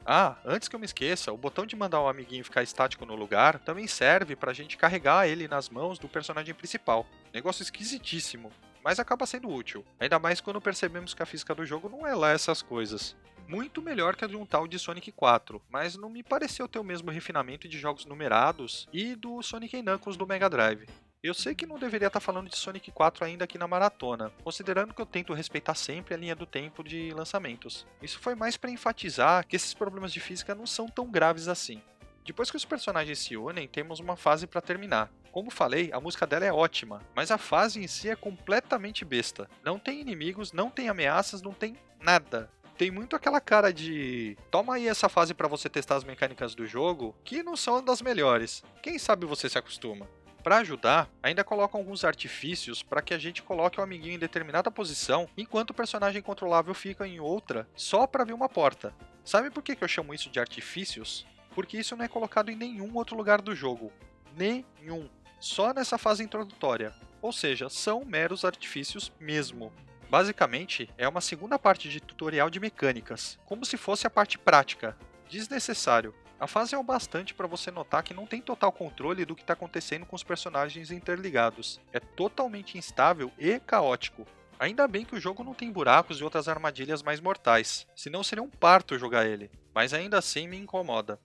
Ah, 0.06 0.36
antes 0.46 0.68
que 0.68 0.76
eu 0.76 0.80
me 0.80 0.86
esqueça, 0.86 1.32
o 1.32 1.38
botão 1.38 1.66
de 1.66 1.76
mandar 1.76 2.02
o 2.02 2.08
amiguinho 2.08 2.44
ficar 2.44 2.64
estático 2.64 3.06
no 3.06 3.16
lugar 3.16 3.60
também 3.60 3.86
serve 3.86 4.36
pra 4.36 4.54
gente 4.54 4.78
carregar 4.78 5.28
ele 5.28 5.48
nas 5.48 5.70
mãos 5.70 6.00
do 6.00 6.08
personagem 6.08 6.56
principal. 6.56 7.06
Negócio 7.34 7.64
esquisitíssimo, 7.64 8.52
mas 8.84 9.00
acaba 9.00 9.26
sendo 9.26 9.50
útil. 9.50 9.86
Ainda 10.00 10.20
mais 10.20 10.42
quando 10.42 10.60
percebemos 10.60 11.14
que 11.14 11.24
a 11.24 11.26
física 11.26 11.56
do 11.56 11.66
jogo 11.66 11.88
não 11.88 12.06
é 12.06 12.14
lá 12.14 12.32
essas 12.32 12.62
coisas. 12.62 13.16
Muito 13.48 13.82
melhor 13.82 14.16
que 14.16 14.24
a 14.24 14.28
de 14.28 14.36
um 14.36 14.46
tal 14.46 14.68
de 14.68 14.80
Sonic 14.80 15.12
4, 15.12 15.62
mas 15.70 15.96
não 15.96 16.10
me 16.10 16.24
pareceu 16.24 16.68
ter 16.68 16.80
o 16.80 16.84
mesmo 16.84 17.12
refinamento 17.12 17.68
de 17.68 17.78
jogos 17.78 18.06
numerados 18.06 18.88
e 18.94 19.16
do 19.16 19.42
Sonic 19.42 19.82
Knuckles 19.82 20.18
do 20.18 20.28
Mega 20.28 20.50
Drive. 20.50 20.88
Eu 21.24 21.36
sei 21.36 21.54
que 21.54 21.68
não 21.68 21.78
deveria 21.78 22.08
estar 22.08 22.20
falando 22.20 22.50
de 22.50 22.58
Sonic 22.58 22.92
4 22.92 23.24
ainda 23.24 23.44
aqui 23.44 23.58
na 23.58 23.68
maratona, 23.68 24.32
considerando 24.44 24.94
que 24.94 25.02
eu 25.02 25.06
tento 25.06 25.34
respeitar 25.34 25.76
sempre 25.76 26.16
a 26.16 26.18
linha 26.18 26.36
do 26.36 26.48
tempo 26.48 26.84
de 26.84 27.12
lançamentos. 27.14 27.86
Isso 28.02 28.20
foi 28.20 28.34
mais 28.34 28.58
para 28.58 28.72
enfatizar 28.72 29.46
que 29.46 29.56
esses 29.56 29.74
problemas 29.74 30.12
de 30.12 30.20
física 30.20 30.56
não 30.56 30.66
são 30.66 30.88
tão 30.88 31.12
graves 31.12 31.48
assim. 31.48 31.80
Depois 32.26 32.50
que 32.52 32.58
os 32.58 32.66
personagens 32.66 33.20
se 33.20 33.36
unem, 33.36 33.68
temos 33.68 34.00
uma 34.00 34.16
fase 34.16 34.48
para 34.48 34.62
terminar. 34.62 35.12
Como 35.32 35.50
falei, 35.50 35.90
a 35.94 36.00
música 36.00 36.28
dela 36.28 36.46
é 36.46 36.52
ótima, 36.52 37.02
mas 37.16 37.32
a 37.32 37.38
fase 37.38 37.82
em 37.82 37.88
si 37.88 38.10
é 38.10 38.16
completamente 38.16 39.06
besta. 39.06 39.50
Não 39.64 39.80
tem 39.80 40.02
inimigos, 40.02 40.52
não 40.52 40.70
tem 40.70 40.90
ameaças, 40.90 41.42
não 41.42 41.54
tem 41.54 41.76
nada 42.00 42.50
tem 42.82 42.90
muito 42.90 43.16
aquela 43.16 43.40
cara 43.40 43.72
de 43.72 44.36
toma 44.50 44.74
aí 44.74 44.88
essa 44.88 45.08
fase 45.08 45.36
para 45.36 45.48
você 45.48 45.70
testar 45.70 45.98
as 45.98 46.04
mecânicas 46.04 46.56
do 46.56 46.66
jogo, 46.66 47.16
que 47.24 47.44
não 47.44 47.56
são 47.56 47.84
das 47.84 48.02
melhores. 48.02 48.64
Quem 48.82 48.98
sabe 48.98 49.24
você 49.24 49.48
se 49.48 49.56
acostuma. 49.56 50.10
Para 50.42 50.58
ajudar, 50.58 51.08
ainda 51.22 51.44
colocam 51.44 51.80
alguns 51.80 52.04
artifícios 52.04 52.82
para 52.82 53.04
que 53.04 53.14
a 53.14 53.20
gente 53.20 53.44
coloque 53.44 53.80
o 53.80 53.84
amiguinho 53.84 54.16
em 54.16 54.20
determinada 54.20 54.72
posição, 54.72 55.30
enquanto 55.38 55.70
o 55.70 55.76
personagem 55.76 56.24
controlável 56.24 56.74
fica 56.74 57.08
em 57.08 57.20
outra, 57.20 57.68
só 57.76 58.08
para 58.08 58.24
ver 58.24 58.34
uma 58.34 58.50
porta. 58.50 58.92
Sabe 59.24 59.52
por 59.52 59.62
que 59.62 59.78
eu 59.80 59.88
chamo 59.88 60.14
isso 60.16 60.32
de 60.32 60.40
artifícios? 60.40 61.28
Porque 61.54 61.78
isso 61.78 61.96
não 61.96 62.06
é 62.06 62.08
colocado 62.08 62.50
em 62.50 62.56
nenhum 62.56 62.96
outro 62.96 63.16
lugar 63.16 63.42
do 63.42 63.56
jogo. 63.56 63.92
Nenhum. 64.36 65.10
Só 65.40 65.74
nessa 65.74 65.98
fase 65.98 66.24
introdutória. 66.24 66.94
Ou 67.22 67.32
seja, 67.32 67.70
são 67.70 68.04
meros 68.06 68.46
artifícios 68.46 69.12
mesmo. 69.20 69.72
Basicamente, 70.10 70.90
é 70.98 71.08
uma 71.08 71.22
segunda 71.22 71.58
parte 71.58 71.88
de 71.90 72.02
tutorial 72.02 72.50
de 72.50 72.60
mecânicas, 72.60 73.40
como 73.46 73.66
se 73.66 73.78
fosse 73.78 74.06
a 74.06 74.10
parte 74.10 74.38
prática. 74.38 74.98
Desnecessário. 75.30 76.14
A 76.40 76.48
fase 76.48 76.74
é 76.74 76.78
o 76.78 76.84
bastante 76.84 77.34
para 77.34 77.48
você 77.48 77.70
notar 77.70 78.02
que 78.02 78.14
não 78.14 78.26
tem 78.26 78.42
total 78.42 78.72
controle 78.72 79.24
do 79.26 79.36
que 79.36 79.44
está 79.44 79.54
acontecendo 79.54 80.06
com 80.06 80.16
os 80.16 80.24
personagens 80.24 80.90
interligados. 80.90 81.80
É 81.94 82.00
totalmente 82.00 82.78
instável 82.78 83.32
e 83.38 83.60
caótico. 83.60 84.26
Ainda 84.60 84.88
bem 84.88 85.06
que 85.06 85.16
o 85.16 85.20
jogo 85.20 85.44
não 85.44 85.54
tem 85.54 85.72
buracos 85.72 86.20
e 86.20 86.24
outras 86.24 86.48
armadilhas 86.48 87.02
mais 87.02 87.20
mortais, 87.20 87.88
senão 87.96 88.24
seria 88.24 88.44
um 88.44 88.50
parto 88.50 88.98
jogar 88.98 89.26
ele, 89.26 89.50
mas 89.74 89.94
ainda 89.94 90.18
assim 90.18 90.48
me 90.48 90.58
incomoda. 90.58 91.20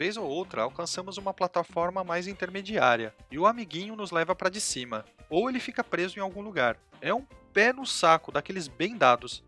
Vez 0.00 0.16
ou 0.16 0.26
outra, 0.26 0.62
alcançamos 0.62 1.18
uma 1.18 1.34
plataforma 1.34 2.02
mais 2.02 2.26
intermediária 2.26 3.14
e 3.30 3.38
o 3.38 3.46
amiguinho 3.46 3.94
nos 3.94 4.10
leva 4.10 4.34
para 4.34 4.48
de 4.48 4.58
cima, 4.58 5.04
ou 5.28 5.46
ele 5.46 5.60
fica 5.60 5.84
preso 5.84 6.18
em 6.18 6.22
algum 6.22 6.40
lugar. 6.40 6.78
É 7.02 7.12
um 7.12 7.26
pé 7.52 7.70
no 7.70 7.84
saco 7.84 8.32
daqueles 8.32 8.66
bem 8.66 8.96
dados. 8.96 9.44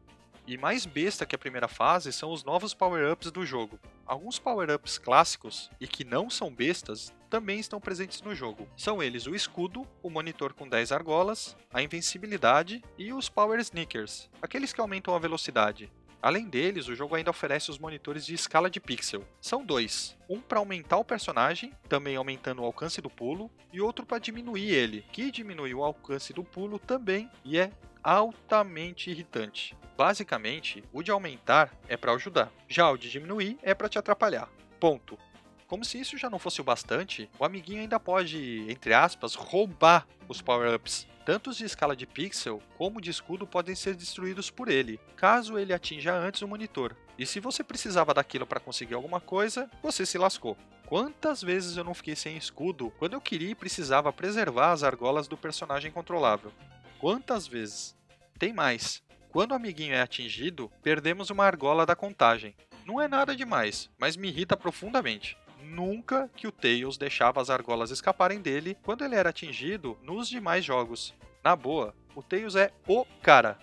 E 0.47 0.59
mais 0.59 0.85
besta 0.85 1.25
que 1.25 1.35
a 1.35 1.39
primeira 1.39 1.69
fase 1.69 2.13
são 2.13 2.31
os 2.31 2.45
novos 2.45 2.75
power-ups 2.75 3.31
do 3.31 3.47
jogo. 3.47 3.81
Alguns 4.05 4.39
power-ups 4.39 4.99
clássicos 4.99 5.71
e 5.81 5.89
que 5.89 6.05
não 6.05 6.29
são 6.29 6.53
bestas 6.53 7.15
também 7.31 7.59
estão 7.59 7.81
presentes 7.81 8.21
no 8.21 8.35
jogo. 8.35 8.69
São 8.77 9.03
eles 9.03 9.27
o 9.27 9.35
escudo, 9.35 9.89
o 10.03 10.11
monitor 10.11 10.53
com 10.53 10.69
10 10.69 10.93
argolas, 10.93 11.57
a 11.73 11.83
invencibilidade 11.83 12.85
e 12.99 13.11
os 13.15 13.31
Power 13.31 13.59
Sneakers, 13.59 14.29
aqueles 14.43 14.71
que 14.71 14.83
aumentam 14.83 15.15
a 15.15 15.19
velocidade. 15.19 15.91
Além 16.23 16.49
deles, 16.49 16.87
o 16.87 16.95
jogo 16.95 17.17
ainda 17.17 17.31
oferece 17.31 17.69
os 17.69 17.81
monitores 17.81 18.25
de 18.25 18.33
escala 18.33 18.71
de 18.71 18.79
pixel. 18.79 19.25
São 19.41 19.65
dois: 19.65 20.17
um 20.29 20.41
para 20.41 20.61
aumentar 20.61 20.97
o 20.99 21.05
personagem, 21.05 21.73
também 21.89 22.15
aumentando 22.15 22.63
o 22.63 22.65
alcance 22.65 23.03
do 23.03 23.11
pulo, 23.11 23.51
e 23.73 23.81
outro 23.81 24.07
para 24.07 24.19
diminuir 24.19 24.71
ele, 24.71 25.05
que 25.11 25.33
diminui 25.33 25.75
o 25.75 25.83
alcance 25.83 26.33
do 26.33 26.45
pulo 26.45 26.79
também 26.79 27.29
e 27.45 27.59
é 27.59 27.73
altamente 28.05 29.11
irritante. 29.11 29.77
Basicamente, 29.97 30.85
o 30.93 31.03
de 31.03 31.11
aumentar 31.11 31.75
é 31.89 31.97
para 31.97 32.13
ajudar, 32.13 32.53
já 32.69 32.89
o 32.89 32.97
de 32.97 33.11
diminuir 33.11 33.59
é 33.61 33.75
para 33.75 33.89
te 33.89 33.99
atrapalhar. 33.99 34.49
Ponto. 34.79 35.19
Como 35.67 35.85
se 35.85 35.99
isso 35.99 36.19
já 36.19 36.29
não 36.29 36.39
fosse 36.39 36.61
o 36.61 36.65
bastante, 36.65 37.31
o 37.39 37.45
amiguinho 37.45 37.81
ainda 37.81 37.99
pode, 37.99 38.67
entre 38.69 38.93
aspas, 38.93 39.35
roubar 39.35 40.07
os 40.29 40.43
power-ups. 40.43 41.07
Tanto 41.25 41.51
os 41.51 41.57
de 41.57 41.65
escala 41.65 41.95
de 41.95 42.05
pixel 42.05 42.61
como 42.77 43.01
de 43.01 43.11
escudo 43.11 43.47
podem 43.47 43.77
ser 43.77 43.95
destruídos 43.95 44.51
por 44.51 44.69
ele, 44.69 44.99
caso 45.17 45.57
ele 45.57 45.73
atinja 45.73 46.13
antes 46.13 46.43
o 46.43 46.49
monitor. 46.49 46.97
E 47.17 47.25
se 47.25 47.39
você 47.39 47.63
precisava 47.63 48.13
daquilo 48.13 48.47
para 48.47 48.59
conseguir 48.59 48.95
alguma 48.95 49.21
coisa, 49.21 49.71
você 49.81 50.05
se 50.05 50.19
lascou. 50.19 50.57
Quantas 50.87 51.41
vezes 51.41 51.77
eu 51.77 51.85
não 51.85 51.95
fiquei 51.95 52.17
sem 52.17 52.37
escudo 52.37 52.93
quando 52.99 53.13
eu 53.13 53.21
queria 53.21 53.51
e 53.51 53.55
precisava 53.55 54.13
preservar 54.13 54.73
as 54.73 54.83
argolas 54.83 55.29
do 55.29 55.37
personagem 55.37 55.93
controlável? 55.93 56.53
Quantas 56.99 57.47
vezes? 57.47 57.97
Tem 58.39 58.53
mais. 58.53 59.03
Quando 59.31 59.53
o 59.53 59.55
amiguinho 59.55 59.95
é 59.95 60.03
atingido, 60.03 60.71
perdemos 60.83 61.31
uma 61.31 61.45
argola 61.45 61.87
da 61.87 61.95
contagem. 61.95 62.55
Não 62.85 63.01
é 63.01 63.07
nada 63.07 63.35
demais, 63.37 63.89
mas 63.97 64.17
me 64.17 64.29
irrita 64.29 64.57
profundamente 64.57 65.37
nunca 65.63 66.29
que 66.37 66.47
o 66.47 66.53
Tails 66.53 66.97
deixava 66.97 67.41
as 67.41 67.51
argolas 67.51 67.91
escaparem 67.91 68.41
dele 68.41 68.77
quando 68.83 69.05
ele 69.05 69.15
era 69.15 69.31
atingido 69.31 69.99
nos 70.03 70.29
demais 70.29 70.65
jogos. 70.65 71.15
Na 71.43 71.57
boa, 71.57 71.95
o 72.15 72.23
Tails 72.23 72.57
é 72.57 72.71
o 72.87 73.05
cara. 73.23 73.59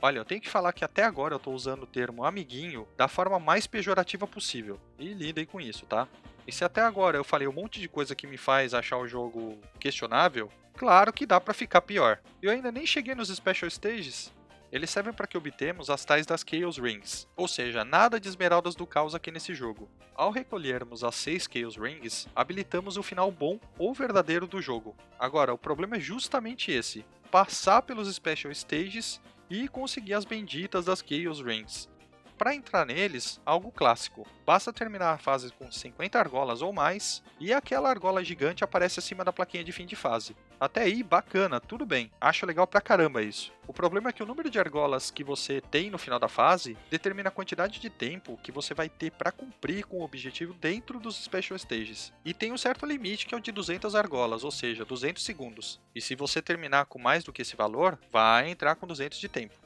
Olha, 0.00 0.18
eu 0.18 0.24
tenho 0.24 0.40
que 0.40 0.50
falar 0.50 0.72
que 0.72 0.84
até 0.84 1.04
agora 1.04 1.34
eu 1.34 1.36
estou 1.36 1.54
usando 1.54 1.84
o 1.84 1.86
termo 1.86 2.24
amiguinho 2.24 2.88
da 2.96 3.06
forma 3.06 3.38
mais 3.38 3.68
pejorativa 3.68 4.26
possível. 4.26 4.80
E 4.98 5.14
lidem 5.14 5.46
com 5.46 5.60
isso, 5.60 5.86
tá? 5.86 6.08
E 6.46 6.50
se 6.50 6.64
até 6.64 6.80
agora 6.80 7.16
eu 7.16 7.22
falei 7.22 7.46
um 7.46 7.52
monte 7.52 7.80
de 7.80 7.88
coisa 7.88 8.14
que 8.14 8.26
me 8.26 8.36
faz 8.36 8.74
achar 8.74 8.96
o 8.98 9.06
jogo 9.06 9.60
questionável, 9.78 10.50
claro 10.74 11.12
que 11.12 11.24
dá 11.24 11.40
para 11.40 11.54
ficar 11.54 11.82
pior. 11.82 12.18
Eu 12.42 12.50
ainda 12.50 12.72
nem 12.72 12.84
cheguei 12.84 13.14
nos 13.14 13.28
Special 13.28 13.70
Stages. 13.70 14.32
Eles 14.72 14.88
servem 14.88 15.12
para 15.12 15.26
que 15.26 15.36
obtemos 15.36 15.90
as 15.90 16.02
tais 16.02 16.24
das 16.24 16.42
Chaos 16.42 16.78
Rings, 16.78 17.28
ou 17.36 17.46
seja, 17.46 17.84
nada 17.84 18.18
de 18.18 18.26
esmeraldas 18.26 18.74
do 18.74 18.86
caos 18.86 19.14
aqui 19.14 19.30
nesse 19.30 19.54
jogo. 19.54 19.90
Ao 20.14 20.30
recolhermos 20.30 21.04
as 21.04 21.14
6 21.16 21.46
Chaos 21.52 21.76
Rings, 21.76 22.26
habilitamos 22.34 22.96
o 22.96 23.02
final 23.02 23.30
bom 23.30 23.60
ou 23.78 23.92
verdadeiro 23.92 24.46
do 24.46 24.62
jogo. 24.62 24.96
Agora, 25.18 25.52
o 25.52 25.58
problema 25.58 25.96
é 25.96 26.00
justamente 26.00 26.72
esse, 26.72 27.04
passar 27.30 27.82
pelos 27.82 28.10
Special 28.14 28.50
Stages 28.50 29.20
e 29.50 29.68
conseguir 29.68 30.14
as 30.14 30.24
benditas 30.24 30.86
das 30.86 31.04
Chaos 31.06 31.42
Rings. 31.42 31.92
Para 32.38 32.54
entrar 32.54 32.86
neles, 32.86 33.40
algo 33.44 33.70
clássico. 33.70 34.26
Basta 34.44 34.72
terminar 34.72 35.12
a 35.12 35.18
fase 35.18 35.52
com 35.52 35.70
50 35.70 36.18
argolas 36.18 36.62
ou 36.62 36.72
mais, 36.72 37.22
e 37.38 37.52
aquela 37.52 37.90
argola 37.90 38.24
gigante 38.24 38.64
aparece 38.64 38.98
acima 38.98 39.22
da 39.22 39.32
plaquinha 39.32 39.62
de 39.62 39.70
fim 39.70 39.84
de 39.84 39.94
fase. 39.94 40.34
Até 40.62 40.82
aí, 40.82 41.02
bacana, 41.02 41.58
tudo 41.58 41.84
bem. 41.84 42.08
Acho 42.20 42.46
legal 42.46 42.68
pra 42.68 42.80
caramba 42.80 43.20
isso. 43.20 43.52
O 43.66 43.72
problema 43.72 44.10
é 44.10 44.12
que 44.12 44.22
o 44.22 44.26
número 44.26 44.48
de 44.48 44.60
argolas 44.60 45.10
que 45.10 45.24
você 45.24 45.60
tem 45.60 45.90
no 45.90 45.98
final 45.98 46.20
da 46.20 46.28
fase 46.28 46.78
determina 46.88 47.30
a 47.30 47.32
quantidade 47.32 47.80
de 47.80 47.90
tempo 47.90 48.38
que 48.40 48.52
você 48.52 48.72
vai 48.72 48.88
ter 48.88 49.10
para 49.10 49.32
cumprir 49.32 49.84
com 49.84 49.98
o 49.98 50.04
objetivo 50.04 50.54
dentro 50.54 51.00
dos 51.00 51.16
Special 51.16 51.58
Stages. 51.58 52.12
E 52.24 52.32
tem 52.32 52.52
um 52.52 52.56
certo 52.56 52.86
limite 52.86 53.26
que 53.26 53.34
é 53.34 53.38
o 53.38 53.40
de 53.40 53.50
200 53.50 53.96
argolas, 53.96 54.44
ou 54.44 54.52
seja, 54.52 54.84
200 54.84 55.24
segundos. 55.24 55.80
E 55.92 56.00
se 56.00 56.14
você 56.14 56.40
terminar 56.40 56.86
com 56.86 57.00
mais 57.00 57.24
do 57.24 57.32
que 57.32 57.42
esse 57.42 57.56
valor, 57.56 57.98
vai 58.12 58.48
entrar 58.48 58.76
com 58.76 58.86
200 58.86 59.18
de 59.18 59.28
tempo. 59.28 59.56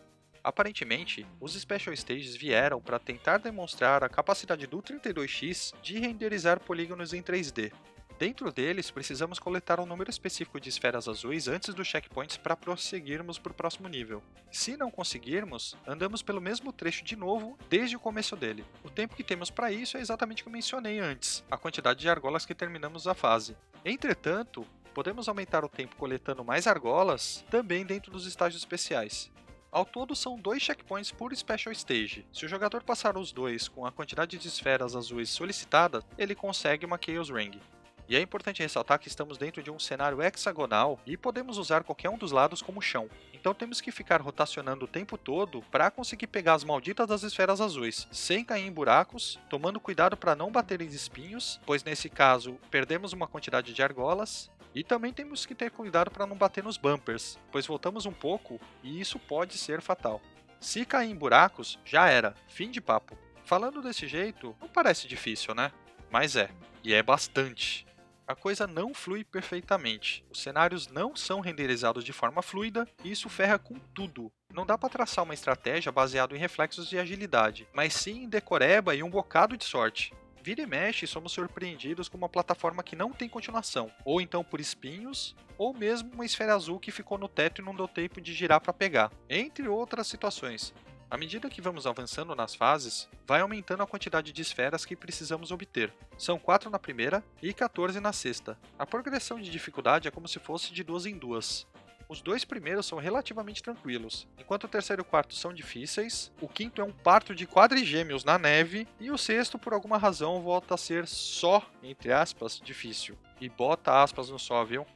Aparentemente, 0.43 1.27
os 1.39 1.53
Special 1.53 1.93
Stages 1.93 2.35
vieram 2.35 2.81
para 2.81 2.99
tentar 2.99 3.37
demonstrar 3.37 4.03
a 4.03 4.09
capacidade 4.09 4.67
do 4.67 4.81
32X 4.81 5.75
de 5.83 5.99
renderizar 5.99 6.59
polígonos 6.59 7.13
em 7.13 7.21
3D. 7.21 7.71
Dentro 8.19 8.51
deles, 8.51 8.91
precisamos 8.91 9.39
coletar 9.39 9.79
um 9.79 9.85
número 9.85 10.09
específico 10.09 10.59
de 10.59 10.71
esferas 10.71 11.07
azuis 11.07 11.49
antes 11.49 11.75
dos 11.75 11.87
checkpoints 11.87 12.39
para 12.39 12.57
prosseguirmos 12.57 13.39
para 13.39 13.53
o 13.53 13.55
próximo 13.55 13.89
nível. 13.89 14.23
Se 14.51 14.75
não 14.75 14.91
conseguirmos, 14.91 15.77
andamos 15.87 16.23
pelo 16.23 16.41
mesmo 16.41 16.73
trecho 16.73 17.05
de 17.05 17.15
novo 17.15 17.59
desde 17.69 17.95
o 17.95 18.01
começo 18.01 18.35
dele. 18.35 18.65
O 18.83 18.89
tempo 18.89 19.15
que 19.15 19.23
temos 19.23 19.51
para 19.51 19.71
isso 19.71 19.99
é 19.99 20.01
exatamente 20.01 20.41
o 20.41 20.47
que 20.47 20.51
mencionei 20.51 20.99
antes, 20.99 21.45
a 21.51 21.59
quantidade 21.59 22.01
de 22.01 22.09
argolas 22.09 22.47
que 22.47 22.55
terminamos 22.55 23.07
a 23.07 23.13
fase. 23.13 23.55
Entretanto, 23.85 24.67
podemos 24.95 25.29
aumentar 25.29 25.63
o 25.63 25.69
tempo 25.69 25.95
coletando 25.97 26.43
mais 26.43 26.67
argolas 26.67 27.45
também 27.51 27.85
dentro 27.85 28.11
dos 28.11 28.27
estágios 28.27 28.63
especiais. 28.63 29.31
Ao 29.71 29.85
todo, 29.85 30.17
são 30.17 30.41
dois 30.41 30.63
checkpoints 30.63 31.13
por 31.13 31.37
Special 31.37 31.73
Stage. 31.73 32.27
Se 32.33 32.47
o 32.47 32.49
jogador 32.49 32.83
passar 32.83 33.19
os 33.19 33.31
dois 33.31 33.69
com 33.69 33.85
a 33.85 33.93
quantidade 33.93 34.39
de 34.39 34.49
esferas 34.49 34.97
azuis 34.97 35.29
solicitada, 35.29 36.03
ele 36.17 36.35
consegue 36.35 36.87
uma 36.87 36.99
Chaos 36.99 37.29
Ring. 37.29 37.61
E 38.09 38.17
é 38.17 38.21
importante 38.21 38.63
ressaltar 38.63 38.99
que 38.99 39.09
estamos 39.09 39.37
dentro 39.37 39.63
de 39.63 39.71
um 39.71 39.79
cenário 39.79 40.23
hexagonal 40.23 41.01
e 41.05 41.17
podemos 41.17 41.59
usar 41.59 41.83
qualquer 41.83 42.09
um 42.09 42.17
dos 42.19 42.31
lados 42.31 42.63
como 42.63 42.81
chão. 42.81 43.11
Então 43.33 43.53
temos 43.53 43.81
que 43.81 43.91
ficar 43.91 44.21
rotacionando 44.21 44.85
o 44.85 44.89
tempo 44.89 45.19
todo 45.19 45.63
para 45.71 45.91
conseguir 45.91 46.29
pegar 46.29 46.55
as 46.55 46.65
malditas 46.65 47.09
das 47.09 47.23
esferas 47.23 47.61
azuis, 47.61 48.07
sem 48.13 48.45
cair 48.45 48.67
em 48.67 48.73
buracos, 48.73 49.39
tomando 49.49 49.81
cuidado 49.81 50.17
para 50.17 50.37
não 50.37 50.53
bater 50.53 50.81
em 50.81 50.87
espinhos, 50.87 51.61
pois 51.67 51.83
nesse 51.83 52.09
caso 52.09 52.59
perdemos 52.71 53.13
uma 53.13 53.27
quantidade 53.27 53.73
de 53.73 53.83
argolas, 53.83 54.51
e 54.77 54.85
também 54.85 55.11
temos 55.11 55.47
que 55.47 55.55
ter 55.55 55.71
cuidado 55.71 56.11
para 56.11 56.27
não 56.27 56.37
bater 56.37 56.63
nos 56.63 56.77
bumpers, 56.77 57.39
pois 57.51 57.67
voltamos 57.67 58.05
um 58.05 58.13
pouco 58.13 58.61
e 58.83 59.01
isso 59.01 59.19
pode 59.19 59.57
ser 59.57 59.81
fatal. 59.81 60.21
Se 60.61 60.85
cair 60.85 61.11
em 61.11 61.17
buracos, 61.17 61.79
já 61.83 62.09
era, 62.09 62.35
fim 62.47 62.71
de 62.71 62.81
papo. 62.81 63.17
Falando 63.43 63.81
desse 63.81 64.07
jeito, 64.07 64.55
não 64.61 64.69
parece 64.69 65.09
difícil, 65.09 65.55
né? 65.55 65.73
Mas 66.11 66.37
é, 66.37 66.51
e 66.85 66.93
é 66.93 67.03
bastante. 67.03 67.87
A 68.27 68.35
coisa 68.35 68.67
não 68.67 68.93
flui 68.93 69.23
perfeitamente. 69.23 70.25
Os 70.29 70.43
cenários 70.43 70.89
não 70.89 71.15
são 71.15 71.39
renderizados 71.39 72.03
de 72.03 72.13
forma 72.13 72.43
fluida 72.43 72.85
e 73.05 73.13
isso 73.13 73.29
ferra 73.29 73.57
com 73.57 73.79
tudo. 73.95 74.33
Não 74.53 74.67
dá 74.67 74.77
para 74.77 74.89
traçar 74.89 75.23
uma 75.23 75.33
estratégia 75.33 75.93
baseada 75.93 76.35
em 76.35 76.39
reflexos 76.39 76.89
de 76.89 76.99
agilidade, 76.99 77.69
mas 77.73 77.95
sim 77.95 78.25
em 78.25 78.29
decoreba 78.29 78.97
e 78.97 79.03
um 79.03 79.11
bocado 79.11 79.57
de 79.57 79.65
sorte. 79.65 80.13
Vira 80.43 80.63
e 80.63 80.67
mexe, 80.67 81.07
somos 81.07 81.31
surpreendidos 81.31 82.09
com 82.09 82.19
uma 82.19 82.29
plataforma 82.29 82.83
que 82.83 82.97
não 82.97 83.13
tem 83.13 83.29
continuação, 83.29 83.93
ou 84.05 84.21
então 84.21 84.43
por 84.43 84.61
espinhos, 84.61 85.37
ou 85.57 85.73
mesmo 85.73 86.13
uma 86.13 86.25
esfera 86.25 86.55
azul 86.55 86.81
que 86.81 86.91
ficou 86.91 87.19
no 87.19 87.29
teto 87.29 87.61
e 87.61 87.65
não 87.65 87.75
deu 87.77 87.87
tempo 87.87 88.21
de 88.21 88.33
girar 88.33 88.61
para 88.61 88.73
pegar, 88.73 89.11
entre 89.29 89.69
outras 89.69 90.09
situações. 90.09 90.75
À 91.09 91.17
medida 91.17 91.49
que 91.49 91.63
vamos 91.63 91.87
avançando 91.87 92.35
nas 92.35 92.57
fases, 92.57 93.09
vai 93.25 93.41
aumentando 93.41 93.81
a 93.81 93.87
quantidade 93.87 94.33
de 94.33 94.43
esferas 94.43 94.85
que 94.85 94.97
precisamos 94.97 95.53
obter. 95.53 95.93
São 96.19 96.37
4 96.37 96.69
na 96.69 96.81
primeira 96.81 97.23
e 97.41 97.53
14 97.53 98.01
na 98.01 98.13
sexta. 98.13 98.59
A 98.77 98.85
progressão 98.85 99.41
de 99.41 99.49
dificuldade 99.49 100.09
é 100.09 100.11
como 100.11 100.27
se 100.27 100.41
fosse 100.41 100.73
de 100.73 100.83
duas 100.83 101.07
em 101.07 101.17
duas. 101.17 101.65
Os 102.09 102.21
dois 102.21 102.45
primeiros 102.45 102.87
são 102.87 102.99
relativamente 102.99 103.63
tranquilos, 103.63 104.27
enquanto 104.37 104.65
o 104.65 104.69
terceiro 104.69 105.01
e 105.01 105.05
o 105.05 105.05
quarto 105.05 105.35
são 105.35 105.53
difíceis, 105.53 106.33
o 106.41 106.49
quinto 106.49 106.81
é 106.81 106.85
um 106.85 106.93
parto 106.93 107.35
de 107.35 107.47
quadrigêmeos 107.47 108.25
na 108.25 108.39
neve, 108.39 108.87
e 108.99 109.11
o 109.11 109.19
sexto, 109.19 109.59
por 109.59 109.73
alguma 109.73 109.99
razão, 109.99 110.41
volta 110.41 110.75
a 110.75 110.79
ser 110.79 111.07
só, 111.07 111.65
entre 111.83 112.13
aspas, 112.13 112.61
difícil. 112.65 113.17
E 113.41 113.49
bota 113.49 114.03
aspas 114.03 114.29
no 114.29 114.39
só, 114.39 114.65
viu? 114.65 114.87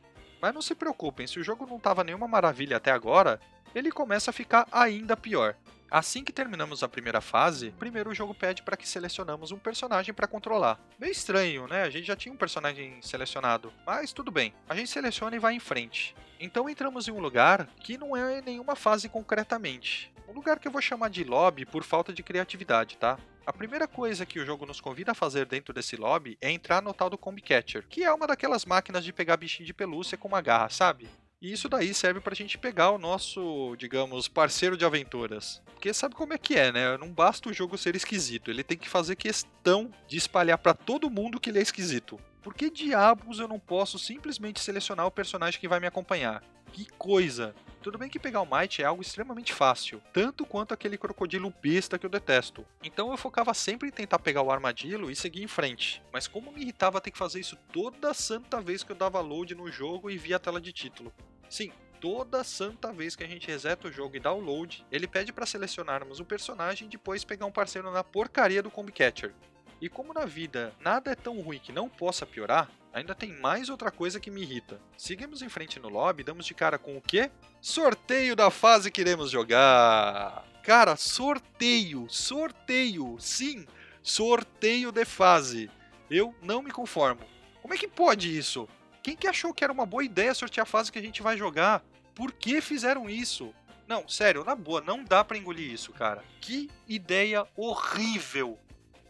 Mas 0.40 0.54
não 0.54 0.62
se 0.62 0.74
preocupem, 0.74 1.26
se 1.26 1.38
o 1.38 1.44
jogo 1.44 1.66
não 1.66 1.76
estava 1.76 2.04
nenhuma 2.04 2.28
maravilha 2.28 2.76
até 2.76 2.90
agora, 2.92 3.40
ele 3.74 3.90
começa 3.90 4.30
a 4.30 4.34
ficar 4.34 4.66
ainda 4.70 5.16
pior. 5.16 5.56
Assim 5.90 6.22
que 6.22 6.32
terminamos 6.32 6.84
a 6.84 6.88
primeira 6.88 7.20
fase, 7.20 7.74
primeiro 7.76 8.10
o 8.10 8.14
jogo 8.14 8.32
pede 8.32 8.62
para 8.62 8.76
que 8.76 8.88
selecionamos 8.88 9.50
um 9.50 9.58
personagem 9.58 10.14
para 10.14 10.28
controlar. 10.28 10.78
Meio 10.96 11.10
estranho, 11.10 11.66
né? 11.66 11.82
A 11.82 11.90
gente 11.90 12.06
já 12.06 12.14
tinha 12.14 12.32
um 12.32 12.36
personagem 12.36 13.02
selecionado, 13.02 13.72
mas 13.84 14.12
tudo 14.12 14.30
bem. 14.30 14.54
A 14.68 14.76
gente 14.76 14.88
seleciona 14.88 15.34
e 15.34 15.40
vai 15.40 15.52
em 15.52 15.58
frente. 15.58 16.14
Então 16.38 16.70
entramos 16.70 17.08
em 17.08 17.10
um 17.10 17.18
lugar 17.18 17.66
que 17.80 17.98
não 17.98 18.16
é 18.16 18.40
nenhuma 18.40 18.76
fase 18.76 19.08
concretamente. 19.08 20.12
Um 20.28 20.32
lugar 20.32 20.60
que 20.60 20.68
eu 20.68 20.72
vou 20.72 20.80
chamar 20.80 21.10
de 21.10 21.24
lobby 21.24 21.66
por 21.66 21.82
falta 21.82 22.12
de 22.12 22.22
criatividade, 22.22 22.96
tá? 22.96 23.18
A 23.44 23.52
primeira 23.52 23.88
coisa 23.88 24.24
que 24.24 24.38
o 24.38 24.46
jogo 24.46 24.64
nos 24.64 24.80
convida 24.80 25.10
a 25.10 25.14
fazer 25.14 25.44
dentro 25.44 25.74
desse 25.74 25.96
lobby 25.96 26.38
é 26.40 26.52
entrar 26.52 26.80
no 26.80 26.94
tal 26.94 27.10
do 27.10 27.18
Combi 27.18 27.42
Catcher, 27.42 27.84
que 27.88 28.04
é 28.04 28.12
uma 28.12 28.28
daquelas 28.28 28.64
máquinas 28.64 29.04
de 29.04 29.12
pegar 29.12 29.36
bichinho 29.36 29.66
de 29.66 29.74
pelúcia 29.74 30.16
com 30.16 30.28
uma 30.28 30.40
garra, 30.40 30.68
sabe? 30.68 31.08
E 31.42 31.50
isso 31.50 31.70
daí 31.70 31.94
serve 31.94 32.20
pra 32.20 32.34
gente 32.34 32.58
pegar 32.58 32.90
o 32.90 32.98
nosso, 32.98 33.74
digamos, 33.78 34.28
parceiro 34.28 34.76
de 34.76 34.84
aventuras. 34.84 35.62
Porque 35.64 35.94
sabe 35.94 36.14
como 36.14 36.34
é 36.34 36.38
que 36.38 36.54
é, 36.54 36.70
né? 36.70 36.98
Não 36.98 37.10
basta 37.10 37.48
o 37.48 37.52
jogo 37.52 37.78
ser 37.78 37.96
esquisito, 37.96 38.50
ele 38.50 38.62
tem 38.62 38.76
que 38.76 38.90
fazer 38.90 39.16
questão 39.16 39.90
de 40.06 40.18
espalhar 40.18 40.58
para 40.58 40.74
todo 40.74 41.08
mundo 41.08 41.40
que 41.40 41.48
ele 41.48 41.58
é 41.58 41.62
esquisito. 41.62 42.20
Por 42.42 42.52
que 42.52 42.70
diabos 42.70 43.38
eu 43.38 43.48
não 43.48 43.58
posso 43.58 43.98
simplesmente 43.98 44.60
selecionar 44.60 45.06
o 45.06 45.10
personagem 45.10 45.58
que 45.58 45.68
vai 45.68 45.80
me 45.80 45.86
acompanhar? 45.86 46.42
Que 46.72 46.86
coisa! 46.98 47.54
Tudo 47.82 47.96
bem 47.96 48.10
que 48.10 48.18
pegar 48.18 48.42
o 48.42 48.46
Might 48.46 48.82
é 48.82 48.84
algo 48.84 49.00
extremamente 49.00 49.54
fácil, 49.54 50.02
tanto 50.12 50.44
quanto 50.44 50.74
aquele 50.74 50.98
crocodilo 50.98 51.52
besta 51.62 51.98
que 51.98 52.04
eu 52.04 52.10
detesto. 52.10 52.66
Então 52.84 53.10
eu 53.10 53.16
focava 53.16 53.54
sempre 53.54 53.88
em 53.88 53.92
tentar 53.92 54.18
pegar 54.18 54.42
o 54.42 54.50
armadilho 54.50 55.10
e 55.10 55.16
seguir 55.16 55.42
em 55.42 55.48
frente. 55.48 56.02
Mas 56.12 56.28
como 56.28 56.52
me 56.52 56.60
irritava 56.60 57.00
ter 57.00 57.10
que 57.10 57.16
fazer 57.16 57.40
isso 57.40 57.56
toda 57.72 58.12
santa 58.12 58.60
vez 58.60 58.82
que 58.82 58.92
eu 58.92 58.96
dava 58.96 59.20
load 59.20 59.54
no 59.54 59.72
jogo 59.72 60.10
e 60.10 60.18
via 60.18 60.36
a 60.36 60.38
tela 60.38 60.60
de 60.60 60.74
título. 60.74 61.10
Sim, 61.50 61.72
toda 62.00 62.44
santa 62.44 62.92
vez 62.92 63.16
que 63.16 63.24
a 63.24 63.26
gente 63.26 63.48
reseta 63.48 63.88
o 63.88 63.92
jogo 63.92 64.16
e 64.16 64.20
dá 64.20 64.32
o 64.32 64.38
load, 64.38 64.86
ele 64.90 65.08
pede 65.08 65.32
para 65.32 65.44
selecionarmos 65.44 66.20
o 66.20 66.24
personagem 66.24 66.86
e 66.86 66.90
depois 66.90 67.24
pegar 67.24 67.44
um 67.44 67.50
parceiro 67.50 67.90
na 67.90 68.04
porcaria 68.04 68.62
do 68.62 68.70
Combi 68.70 68.92
Catcher. 68.92 69.34
E 69.80 69.88
como 69.88 70.14
na 70.14 70.24
vida 70.24 70.72
nada 70.80 71.10
é 71.10 71.14
tão 71.16 71.40
ruim 71.40 71.58
que 71.58 71.72
não 71.72 71.88
possa 71.88 72.24
piorar, 72.24 72.70
ainda 72.92 73.16
tem 73.16 73.32
mais 73.32 73.68
outra 73.68 73.90
coisa 73.90 74.20
que 74.20 74.30
me 74.30 74.42
irrita. 74.42 74.80
Seguimos 74.96 75.42
em 75.42 75.48
frente 75.48 75.80
no 75.80 75.88
lobby 75.88 76.20
e 76.20 76.24
damos 76.24 76.46
de 76.46 76.54
cara 76.54 76.78
com 76.78 76.96
o 76.96 77.02
quê? 77.02 77.32
Sorteio 77.60 78.36
da 78.36 78.48
fase 78.48 78.90
que 78.90 79.00
iremos 79.00 79.28
jogar! 79.28 80.44
Cara, 80.62 80.94
sorteio! 80.94 82.06
Sorteio! 82.08 83.16
Sim! 83.18 83.66
Sorteio 84.02 84.92
de 84.92 85.04
fase! 85.04 85.68
Eu 86.08 86.32
não 86.42 86.62
me 86.62 86.70
conformo. 86.70 87.22
Como 87.60 87.74
é 87.74 87.76
que 87.76 87.88
pode 87.88 88.36
isso? 88.36 88.68
Quem 89.02 89.16
que 89.16 89.26
achou 89.26 89.54
que 89.54 89.64
era 89.64 89.72
uma 89.72 89.86
boa 89.86 90.04
ideia 90.04 90.34
sortear 90.34 90.64
a 90.64 90.70
fase 90.70 90.92
que 90.92 90.98
a 90.98 91.02
gente 91.02 91.22
vai 91.22 91.36
jogar? 91.36 91.82
Por 92.14 92.32
que 92.32 92.60
fizeram 92.60 93.08
isso? 93.08 93.54
Não, 93.88 94.06
sério, 94.08 94.44
na 94.44 94.54
boa, 94.54 94.80
não 94.80 95.02
dá 95.02 95.24
para 95.24 95.38
engolir 95.38 95.72
isso, 95.72 95.92
cara. 95.92 96.22
Que 96.40 96.70
ideia 96.86 97.46
horrível! 97.56 98.58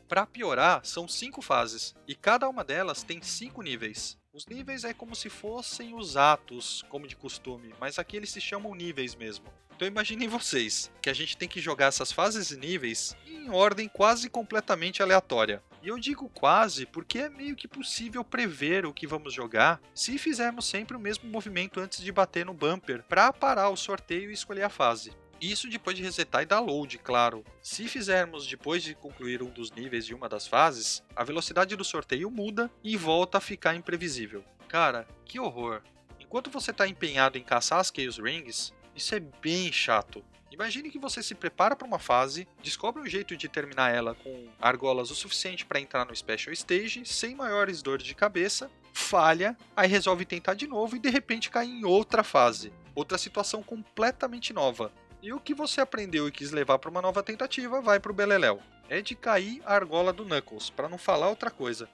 Para 0.09 0.27
piorar, 0.27 0.85
são 0.85 1.07
cinco 1.07 1.43
fases, 1.43 1.95
e 2.07 2.15
cada 2.15 2.49
uma 2.49 2.65
delas 2.65 3.03
tem 3.03 3.21
cinco 3.21 3.63
níveis. 3.63 4.19
Os 4.33 4.47
níveis 4.47 4.85
é 4.85 4.95
como 4.95 5.15
se 5.15 5.29
fossem 5.29 5.95
os 5.95 6.17
atos, 6.17 6.85
como 6.89 7.07
de 7.07 7.17
costume, 7.17 7.75
mas 7.81 7.99
aqui 7.99 8.17
eles 8.17 8.31
se 8.31 8.41
chamam 8.41 8.75
níveis 8.75 9.15
mesmo. 9.15 9.47
Então 9.75 9.89
imaginem 9.89 10.29
vocês, 10.29 10.91
que 11.03 11.11
a 11.11 11.13
gente 11.15 11.37
tem 11.37 11.49
que 11.49 11.61
jogar 11.61 11.87
essas 11.87 12.13
fases 12.13 12.51
e 12.51 12.57
níveis 12.57 13.17
em 13.27 13.51
ordem 13.51 13.89
quase 13.89 14.29
completamente 14.31 15.03
aleatória. 15.03 15.63
E 15.83 15.89
eu 15.89 15.99
digo 15.99 16.29
quase 16.29 16.85
porque 16.85 17.19
é 17.19 17.31
meio 17.31 17.57
que 17.57 17.67
possível 17.67 18.23
prever 18.23 18.85
o 18.85 18.93
que 18.93 19.07
vamos 19.07 19.33
jogar 19.33 19.81
se 19.95 20.19
fizermos 20.19 20.67
sempre 20.67 20.97
o 20.97 21.01
mesmo 21.01 21.29
movimento 21.31 21.81
antes 21.81 22.03
de 22.03 22.13
bater 22.13 22.45
no 22.45 22.53
bumper 22.53 23.03
para 23.09 23.33
parar 23.33 23.71
o 23.71 23.77
sorteio 23.77 24.31
e 24.31 24.35
escolher 24.35 24.63
a 24.63 24.69
fase. 24.69 25.13
Isso 25.41 25.71
depois 25.71 25.97
de 25.97 26.03
resetar 26.03 26.43
e 26.43 26.47
dar 26.47 26.61
load, 26.61 26.99
claro. 26.99 27.43
Se 27.63 27.89
fizermos 27.89 28.47
depois 28.47 28.83
de 28.83 28.95
concluir 28.95 29.43
um 29.43 29.49
dos 29.49 29.71
níveis 29.71 30.05
de 30.05 30.15
uma 30.15 30.29
das 30.29 30.47
fases, 30.47 31.03
a 31.17 31.25
velocidade 31.25 31.75
do 31.77 31.85
sorteio 31.85 32.31
muda 32.31 32.71
e 32.85 32.95
volta 32.95 33.39
a 33.39 33.41
ficar 33.41 33.75
imprevisível. 33.75 34.45
Cara, 34.69 35.09
que 35.25 35.41
horror! 35.41 35.81
Enquanto 36.19 36.51
você 36.51 36.73
está 36.73 36.87
empenhado 36.87 37.39
em 37.39 37.43
caçar 37.43 37.81
as 37.81 37.91
Chaos 37.91 38.19
Rings, 38.19 38.75
isso 38.95 39.15
é 39.15 39.21
bem 39.21 39.73
chato. 39.73 40.23
Imagine 40.51 40.91
que 40.91 40.99
você 40.99 41.23
se 41.23 41.35
prepara 41.35 41.77
para 41.77 41.87
uma 41.87 41.99
fase, 41.99 42.47
descobre 42.63 43.01
um 43.01 43.07
jeito 43.07 43.37
de 43.37 43.49
terminar 43.49 43.95
ela 43.95 44.15
com 44.15 44.49
argolas 44.61 45.11
o 45.11 45.15
suficiente 45.15 45.65
para 45.65 45.81
entrar 45.81 46.05
no 46.05 46.15
Special 46.15 46.53
Stage, 46.53 47.07
sem 47.07 47.37
maiores 47.37 47.83
dores 47.83 48.05
de 48.05 48.15
cabeça, 48.15 48.69
falha, 48.93 49.57
aí 49.77 49.89
resolve 49.89 50.25
tentar 50.25 50.55
de 50.55 50.67
novo 50.67 50.97
e 50.97 50.99
de 50.99 51.09
repente 51.09 51.51
cai 51.51 51.67
em 51.67 51.85
outra 51.85 52.25
fase. 52.25 52.73
Outra 52.95 53.17
situação 53.17 53.63
completamente 53.63 54.53
nova. 54.53 54.93
E 55.23 55.33
o 55.33 55.39
que 55.39 55.55
você 55.55 55.81
aprendeu 55.81 56.27
e 56.27 56.33
quis 56.33 56.51
levar 56.51 56.79
para 56.79 56.91
uma 56.91 57.03
nova 57.03 57.23
tentativa 57.23 57.81
vai 57.81 58.01
para 58.01 58.11
o 58.11 58.15
Beleléu. 58.15 58.61
É 58.89 59.01
de 59.01 59.15
cair 59.15 59.63
a 59.65 59.75
argola 59.75 60.13
do 60.13 60.25
Knuckles, 60.25 60.69
para 60.71 60.89
não 60.89 60.99
falar 60.99 61.29
outra 61.29 61.51
coisa. 61.51 61.89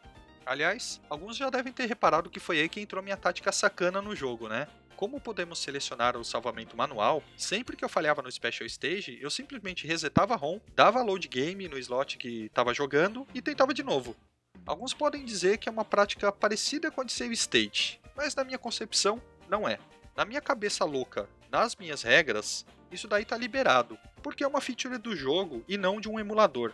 Aliás, 0.46 1.00
alguns 1.10 1.36
já 1.36 1.50
devem 1.50 1.72
ter 1.72 1.86
reparado 1.86 2.30
que 2.30 2.40
foi 2.40 2.60
aí 2.60 2.68
que 2.68 2.80
entrou 2.80 3.02
minha 3.02 3.16
tática 3.16 3.52
sacana 3.52 4.00
no 4.00 4.16
jogo, 4.16 4.48
né? 4.48 4.66
Como 4.96 5.20
podemos 5.20 5.58
selecionar 5.58 6.16
o 6.16 6.24
salvamento 6.24 6.74
manual, 6.74 7.22
sempre 7.36 7.76
que 7.76 7.84
eu 7.84 7.88
falhava 7.88 8.22
no 8.22 8.32
Special 8.32 8.66
Stage, 8.66 9.18
eu 9.20 9.30
simplesmente 9.30 9.86
resetava 9.86 10.32
a 10.32 10.36
ROM, 10.38 10.58
dava 10.74 11.02
load 11.02 11.28
game 11.28 11.68
no 11.68 11.76
slot 11.76 12.16
que 12.16 12.46
estava 12.46 12.72
jogando 12.72 13.26
e 13.34 13.42
tentava 13.42 13.74
de 13.74 13.82
novo. 13.82 14.16
Alguns 14.64 14.94
podem 14.94 15.22
dizer 15.22 15.58
que 15.58 15.68
é 15.68 15.72
uma 15.72 15.84
prática 15.84 16.32
parecida 16.32 16.90
com 16.90 17.02
a 17.02 17.04
de 17.04 17.12
save 17.12 17.34
state, 17.34 18.00
mas 18.16 18.34
na 18.34 18.42
minha 18.42 18.58
concepção, 18.58 19.20
não 19.50 19.68
é. 19.68 19.78
Na 20.16 20.24
minha 20.24 20.40
cabeça 20.40 20.82
louca, 20.86 21.28
nas 21.52 21.76
minhas 21.76 22.02
regras, 22.02 22.64
isso 22.90 23.06
daí 23.06 23.22
está 23.22 23.36
liberado, 23.36 23.98
porque 24.22 24.42
é 24.42 24.48
uma 24.48 24.62
feature 24.62 24.96
do 24.96 25.14
jogo 25.14 25.62
e 25.68 25.76
não 25.76 26.00
de 26.00 26.08
um 26.08 26.18
emulador. 26.18 26.72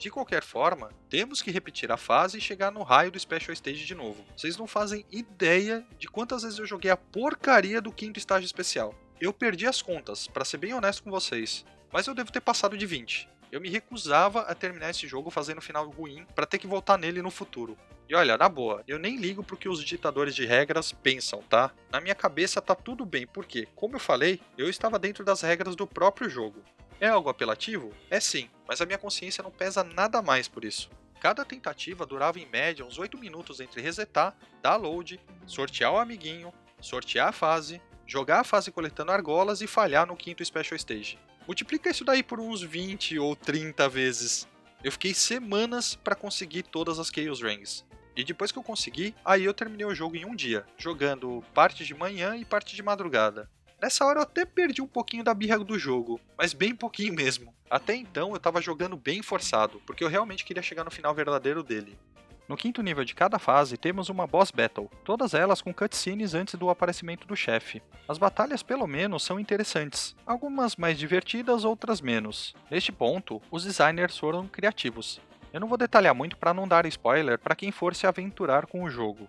De 0.00 0.08
qualquer 0.08 0.42
forma, 0.42 0.88
temos 1.10 1.42
que 1.42 1.50
repetir 1.50 1.92
a 1.92 1.96
fase 1.98 2.38
e 2.38 2.40
chegar 2.40 2.72
no 2.72 2.82
raio 2.82 3.10
do 3.10 3.20
Special 3.20 3.52
Stage 3.52 3.84
de 3.84 3.94
novo. 3.94 4.24
Vocês 4.34 4.56
não 4.56 4.66
fazem 4.66 5.04
ideia 5.12 5.86
de 5.98 6.08
quantas 6.08 6.42
vezes 6.42 6.58
eu 6.58 6.64
joguei 6.64 6.90
a 6.90 6.96
porcaria 6.96 7.82
do 7.82 7.92
quinto 7.92 8.18
estágio 8.18 8.46
especial. 8.46 8.94
Eu 9.20 9.30
perdi 9.30 9.66
as 9.66 9.82
contas, 9.82 10.26
para 10.26 10.42
ser 10.42 10.56
bem 10.56 10.72
honesto 10.72 11.02
com 11.02 11.10
vocês, 11.10 11.66
mas 11.92 12.06
eu 12.06 12.14
devo 12.14 12.32
ter 12.32 12.40
passado 12.40 12.78
de 12.78 12.86
20. 12.86 13.28
Eu 13.52 13.60
me 13.60 13.68
recusava 13.68 14.40
a 14.40 14.54
terminar 14.54 14.88
esse 14.88 15.06
jogo 15.06 15.28
fazendo 15.28 15.58
um 15.58 15.60
final 15.60 15.86
ruim 15.90 16.24
para 16.34 16.46
ter 16.46 16.56
que 16.56 16.66
voltar 16.66 16.96
nele 16.96 17.20
no 17.20 17.30
futuro. 17.30 17.76
E 18.08 18.14
olha, 18.14 18.38
na 18.38 18.48
boa, 18.48 18.82
eu 18.88 18.98
nem 18.98 19.18
ligo 19.18 19.44
pro 19.44 19.54
que 19.54 19.68
os 19.68 19.84
ditadores 19.84 20.34
de 20.34 20.46
regras 20.46 20.92
pensam, 20.92 21.42
tá? 21.42 21.72
Na 21.92 22.00
minha 22.00 22.14
cabeça 22.14 22.62
tá 22.62 22.74
tudo 22.74 23.04
bem, 23.04 23.26
porque, 23.26 23.68
como 23.76 23.96
eu 23.96 24.00
falei, 24.00 24.40
eu 24.56 24.70
estava 24.70 24.98
dentro 24.98 25.26
das 25.26 25.42
regras 25.42 25.76
do 25.76 25.86
próprio 25.86 26.30
jogo. 26.30 26.64
É 27.00 27.08
algo 27.08 27.30
apelativo? 27.30 27.94
É 28.10 28.20
sim, 28.20 28.50
mas 28.68 28.82
a 28.82 28.84
minha 28.84 28.98
consciência 28.98 29.42
não 29.42 29.50
pesa 29.50 29.82
nada 29.82 30.20
mais 30.20 30.46
por 30.46 30.66
isso. 30.66 30.90
Cada 31.18 31.46
tentativa 31.46 32.04
durava 32.04 32.38
em 32.38 32.44
média 32.44 32.84
uns 32.84 32.98
8 32.98 33.16
minutos 33.16 33.58
entre 33.58 33.80
resetar, 33.80 34.36
dar 34.60 34.76
load, 34.76 35.18
sortear 35.46 35.94
o 35.94 35.98
amiguinho, 35.98 36.52
sortear 36.78 37.28
a 37.28 37.32
fase, 37.32 37.80
jogar 38.06 38.40
a 38.40 38.44
fase 38.44 38.70
coletando 38.70 39.12
argolas 39.12 39.62
e 39.62 39.66
falhar 39.66 40.06
no 40.06 40.14
quinto 40.14 40.44
Special 40.44 40.76
Stage. 40.76 41.18
Multiplica 41.46 41.88
isso 41.88 42.04
daí 42.04 42.22
por 42.22 42.38
uns 42.38 42.60
20 42.60 43.18
ou 43.18 43.34
30 43.34 43.88
vezes. 43.88 44.46
Eu 44.84 44.92
fiquei 44.92 45.14
semanas 45.14 45.94
para 45.94 46.14
conseguir 46.14 46.64
todas 46.64 46.98
as 46.98 47.08
Chaos 47.08 47.40
Rings. 47.40 47.82
E 48.14 48.22
depois 48.22 48.52
que 48.52 48.58
eu 48.58 48.62
consegui, 48.62 49.14
aí 49.24 49.44
eu 49.44 49.54
terminei 49.54 49.86
o 49.86 49.94
jogo 49.94 50.16
em 50.16 50.26
um 50.26 50.36
dia, 50.36 50.66
jogando 50.76 51.42
parte 51.54 51.82
de 51.82 51.94
manhã 51.94 52.36
e 52.36 52.44
parte 52.44 52.76
de 52.76 52.82
madrugada. 52.82 53.48
Nessa 53.80 54.04
hora 54.04 54.18
eu 54.18 54.22
até 54.24 54.44
perdi 54.44 54.82
um 54.82 54.86
pouquinho 54.86 55.24
da 55.24 55.32
birra 55.32 55.58
do 55.58 55.78
jogo, 55.78 56.20
mas 56.36 56.52
bem 56.52 56.74
pouquinho 56.74 57.14
mesmo. 57.14 57.54
Até 57.70 57.94
então 57.94 58.32
eu 58.34 58.38
tava 58.38 58.60
jogando 58.60 58.94
bem 58.94 59.22
forçado, 59.22 59.80
porque 59.86 60.04
eu 60.04 60.08
realmente 60.08 60.44
queria 60.44 60.62
chegar 60.62 60.84
no 60.84 60.90
final 60.90 61.14
verdadeiro 61.14 61.62
dele. 61.62 61.98
No 62.46 62.58
quinto 62.58 62.82
nível 62.82 63.04
de 63.04 63.14
cada 63.14 63.38
fase, 63.38 63.78
temos 63.78 64.10
uma 64.10 64.26
Boss 64.26 64.50
Battle, 64.50 64.90
todas 65.02 65.32
elas 65.32 65.62
com 65.62 65.72
cutscenes 65.72 66.34
antes 66.34 66.56
do 66.56 66.68
aparecimento 66.68 67.26
do 67.26 67.34
chefe. 67.34 67.80
As 68.06 68.18
batalhas, 68.18 68.62
pelo 68.62 68.86
menos, 68.86 69.22
são 69.22 69.40
interessantes, 69.40 70.14
algumas 70.26 70.76
mais 70.76 70.98
divertidas, 70.98 71.64
outras 71.64 72.02
menos. 72.02 72.54
Neste 72.70 72.92
ponto, 72.92 73.40
os 73.50 73.64
designers 73.64 74.18
foram 74.18 74.46
criativos. 74.46 75.20
Eu 75.54 75.60
não 75.60 75.68
vou 75.68 75.78
detalhar 75.78 76.14
muito 76.14 76.36
para 76.36 76.52
não 76.52 76.68
dar 76.68 76.84
spoiler 76.86 77.38
para 77.38 77.56
quem 77.56 77.72
for 77.72 77.94
se 77.94 78.06
aventurar 78.06 78.66
com 78.66 78.82
o 78.82 78.90
jogo. 78.90 79.26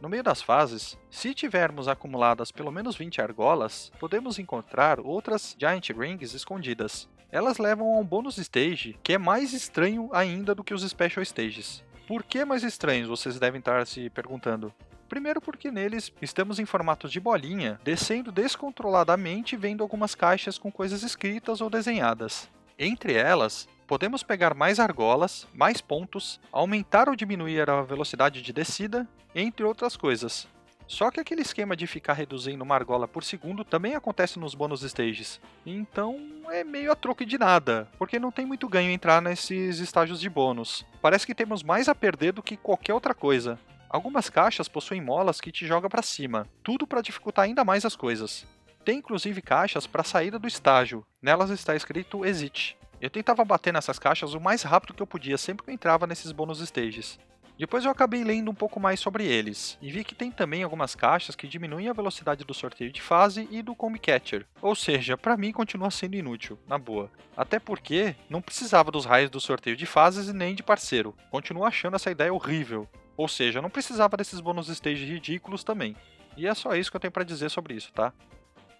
No 0.00 0.08
meio 0.08 0.22
das 0.22 0.40
fases, 0.40 0.98
se 1.10 1.34
tivermos 1.34 1.86
acumuladas 1.86 2.50
pelo 2.50 2.72
menos 2.72 2.96
20 2.96 3.20
argolas, 3.20 3.92
podemos 4.00 4.38
encontrar 4.38 4.98
outras 4.98 5.54
Giant 5.58 5.90
Rings 5.90 6.32
escondidas. 6.32 7.06
Elas 7.30 7.58
levam 7.58 7.94
a 7.94 7.98
um 7.98 8.04
bônus 8.04 8.38
stage 8.38 8.98
que 9.02 9.12
é 9.12 9.18
mais 9.18 9.52
estranho 9.52 10.08
ainda 10.10 10.54
do 10.54 10.64
que 10.64 10.72
os 10.72 10.88
Special 10.88 11.22
Stages. 11.22 11.84
Por 12.08 12.22
que 12.22 12.46
mais 12.46 12.64
estranhos, 12.64 13.08
vocês 13.08 13.38
devem 13.38 13.58
estar 13.58 13.86
se 13.86 14.08
perguntando? 14.08 14.72
Primeiro 15.06 15.38
porque 15.38 15.70
neles 15.70 16.10
estamos 16.22 16.58
em 16.58 16.64
formatos 16.64 17.12
de 17.12 17.20
bolinha, 17.20 17.78
descendo 17.84 18.32
descontroladamente 18.32 19.54
vendo 19.54 19.82
algumas 19.82 20.14
caixas 20.14 20.56
com 20.56 20.72
coisas 20.72 21.02
escritas 21.02 21.60
ou 21.60 21.68
desenhadas. 21.68 22.48
Entre 22.78 23.12
elas, 23.12 23.68
podemos 23.90 24.22
pegar 24.22 24.54
mais 24.54 24.78
argolas, 24.78 25.48
mais 25.52 25.80
pontos, 25.80 26.40
aumentar 26.52 27.08
ou 27.08 27.16
diminuir 27.16 27.68
a 27.68 27.82
velocidade 27.82 28.40
de 28.40 28.52
descida, 28.52 29.04
entre 29.34 29.64
outras 29.64 29.96
coisas. 29.96 30.46
Só 30.86 31.10
que 31.10 31.18
aquele 31.18 31.42
esquema 31.42 31.74
de 31.74 31.88
ficar 31.88 32.12
reduzindo 32.12 32.62
uma 32.62 32.76
argola 32.76 33.08
por 33.08 33.24
segundo 33.24 33.64
também 33.64 33.96
acontece 33.96 34.38
nos 34.38 34.54
bônus 34.54 34.84
stages. 34.84 35.40
Então 35.66 36.16
é 36.52 36.62
meio 36.62 36.92
a 36.92 36.94
troco 36.94 37.26
de 37.26 37.36
nada, 37.36 37.88
porque 37.98 38.20
não 38.20 38.30
tem 38.30 38.46
muito 38.46 38.68
ganho 38.68 38.92
entrar 38.92 39.20
nesses 39.20 39.80
estágios 39.80 40.20
de 40.20 40.30
bônus. 40.30 40.86
Parece 41.02 41.26
que 41.26 41.34
temos 41.34 41.64
mais 41.64 41.88
a 41.88 41.94
perder 41.94 42.30
do 42.32 42.44
que 42.44 42.56
qualquer 42.56 42.94
outra 42.94 43.12
coisa. 43.12 43.58
Algumas 43.88 44.30
caixas 44.30 44.68
possuem 44.68 45.00
molas 45.00 45.40
que 45.40 45.50
te 45.50 45.66
jogam 45.66 45.90
para 45.90 46.00
cima, 46.00 46.46
tudo 46.62 46.86
para 46.86 47.02
dificultar 47.02 47.46
ainda 47.46 47.64
mais 47.64 47.84
as 47.84 47.96
coisas. 47.96 48.46
Tem 48.84 48.98
inclusive 48.98 49.42
caixas 49.42 49.84
para 49.84 50.04
saída 50.04 50.38
do 50.38 50.46
estágio, 50.46 51.04
nelas 51.20 51.50
está 51.50 51.74
escrito 51.74 52.24
Exit. 52.24 52.78
Eu 53.00 53.08
tentava 53.08 53.42
bater 53.46 53.72
nessas 53.72 53.98
caixas 53.98 54.34
o 54.34 54.40
mais 54.40 54.62
rápido 54.62 54.92
que 54.92 55.02
eu 55.02 55.06
podia 55.06 55.38
sempre 55.38 55.64
que 55.64 55.70
eu 55.70 55.74
entrava 55.74 56.06
nesses 56.06 56.32
bônus 56.32 56.60
stages. 56.60 57.18
Depois 57.58 57.84
eu 57.84 57.90
acabei 57.90 58.22
lendo 58.22 58.50
um 58.50 58.54
pouco 58.54 58.78
mais 58.78 59.00
sobre 59.00 59.26
eles, 59.26 59.78
e 59.80 59.90
vi 59.90 60.04
que 60.04 60.14
tem 60.14 60.30
também 60.30 60.62
algumas 60.62 60.94
caixas 60.94 61.34
que 61.34 61.48
diminuem 61.48 61.88
a 61.88 61.94
velocidade 61.94 62.44
do 62.44 62.54
sorteio 62.54 62.92
de 62.92 63.00
fase 63.00 63.48
e 63.50 63.62
do 63.62 63.74
Combi 63.74 63.98
Catcher. 63.98 64.46
Ou 64.60 64.74
seja, 64.74 65.16
para 65.16 65.36
mim 65.36 65.52
continua 65.52 65.90
sendo 65.90 66.14
inútil, 66.14 66.58
na 66.66 66.78
boa. 66.78 67.10
Até 67.34 67.58
porque 67.58 68.14
não 68.28 68.42
precisava 68.42 68.90
dos 68.90 69.06
raios 69.06 69.30
do 69.30 69.40
sorteio 69.40 69.76
de 69.76 69.86
fases 69.86 70.28
e 70.28 70.32
nem 70.32 70.54
de 70.54 70.62
parceiro. 70.62 71.14
Continuo 71.30 71.64
achando 71.64 71.96
essa 71.96 72.10
ideia 72.10 72.32
horrível. 72.32 72.88
Ou 73.16 73.28
seja, 73.28 73.62
não 73.62 73.70
precisava 73.70 74.16
desses 74.16 74.40
bônus 74.40 74.68
stage 74.68 75.04
ridículos 75.04 75.64
também. 75.64 75.96
E 76.36 76.46
é 76.46 76.54
só 76.54 76.74
isso 76.74 76.90
que 76.90 76.96
eu 76.96 77.00
tenho 77.00 77.12
para 77.12 77.24
dizer 77.24 77.50
sobre 77.50 77.74
isso, 77.74 77.92
tá? 77.92 78.12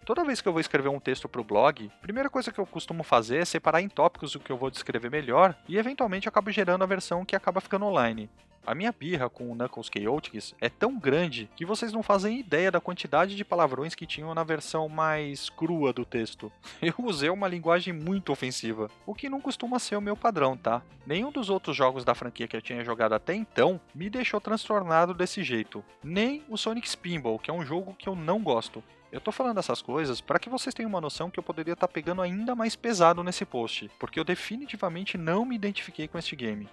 Toda 0.04 0.24
vez 0.24 0.40
que 0.40 0.48
eu 0.48 0.52
vou 0.52 0.60
escrever 0.60 0.88
um 0.88 0.98
texto 0.98 1.28
para 1.28 1.40
o 1.40 1.44
blog, 1.44 1.90
a 1.94 2.02
primeira 2.02 2.30
coisa 2.30 2.50
que 2.50 2.58
eu 2.58 2.66
costumo 2.66 3.02
fazer 3.02 3.38
é 3.38 3.44
separar 3.44 3.82
em 3.82 3.88
tópicos 3.88 4.34
o 4.34 4.40
que 4.40 4.50
eu 4.50 4.56
vou 4.56 4.70
descrever 4.70 5.10
melhor 5.10 5.54
e 5.68 5.76
eventualmente 5.76 6.28
acabo 6.28 6.50
gerando 6.50 6.82
a 6.82 6.86
versão 6.86 7.24
que 7.24 7.36
acaba 7.36 7.60
ficando 7.60 7.84
online. 7.84 8.28
A 8.66 8.74
minha 8.74 8.92
birra 8.92 9.28
com 9.28 9.50
o 9.50 9.54
Knuckles 9.54 9.90
Chaotix 9.92 10.54
é 10.60 10.68
tão 10.68 10.98
grande 10.98 11.48
que 11.56 11.64
vocês 11.64 11.92
não 11.92 12.02
fazem 12.02 12.38
ideia 12.38 12.70
da 12.70 12.80
quantidade 12.80 13.34
de 13.34 13.44
palavrões 13.44 13.94
que 13.94 14.06
tinham 14.06 14.34
na 14.34 14.44
versão 14.44 14.88
mais 14.88 15.48
crua 15.48 15.92
do 15.92 16.04
texto. 16.04 16.52
Eu 16.80 16.94
usei 16.98 17.30
uma 17.30 17.48
linguagem 17.48 17.92
muito 17.92 18.32
ofensiva, 18.32 18.90
o 19.06 19.14
que 19.14 19.30
não 19.30 19.40
costuma 19.40 19.78
ser 19.78 19.96
o 19.96 20.00
meu 20.00 20.16
padrão, 20.16 20.56
tá? 20.56 20.82
Nenhum 21.06 21.32
dos 21.32 21.48
outros 21.48 21.76
jogos 21.76 22.04
da 22.04 22.14
franquia 22.14 22.46
que 22.46 22.56
eu 22.56 22.62
tinha 22.62 22.84
jogado 22.84 23.14
até 23.14 23.34
então 23.34 23.80
me 23.94 24.10
deixou 24.10 24.40
transtornado 24.40 25.14
desse 25.14 25.42
jeito. 25.42 25.82
Nem 26.04 26.44
o 26.48 26.56
Sonic 26.56 26.88
Spinball, 26.88 27.38
que 27.38 27.50
é 27.50 27.54
um 27.54 27.64
jogo 27.64 27.94
que 27.98 28.08
eu 28.08 28.14
não 28.14 28.42
gosto. 28.42 28.84
Eu 29.12 29.20
tô 29.20 29.33
falando 29.33 29.59
essas 29.59 29.83
coisas 29.83 30.20
para 30.20 30.38
que 30.38 30.49
vocês 30.49 30.73
tenham 30.73 30.88
uma 30.88 31.01
noção 31.01 31.31
que 31.31 31.38
eu 31.38 31.42
poderia 31.42 31.73
estar 31.73 31.88
tá 31.88 31.92
pegando 31.92 32.23
ainda 32.23 32.55
mais 32.55 32.77
pesado 32.77 33.25
nesse 33.25 33.44
post, 33.44 33.90
porque 33.99 34.20
eu 34.20 34.25
definitivamente 34.25 35.18
não 35.18 35.44
me 35.44 35.57
identifiquei 35.57 36.07
com 36.07 36.16
este 36.16 36.37
game. 36.37 36.68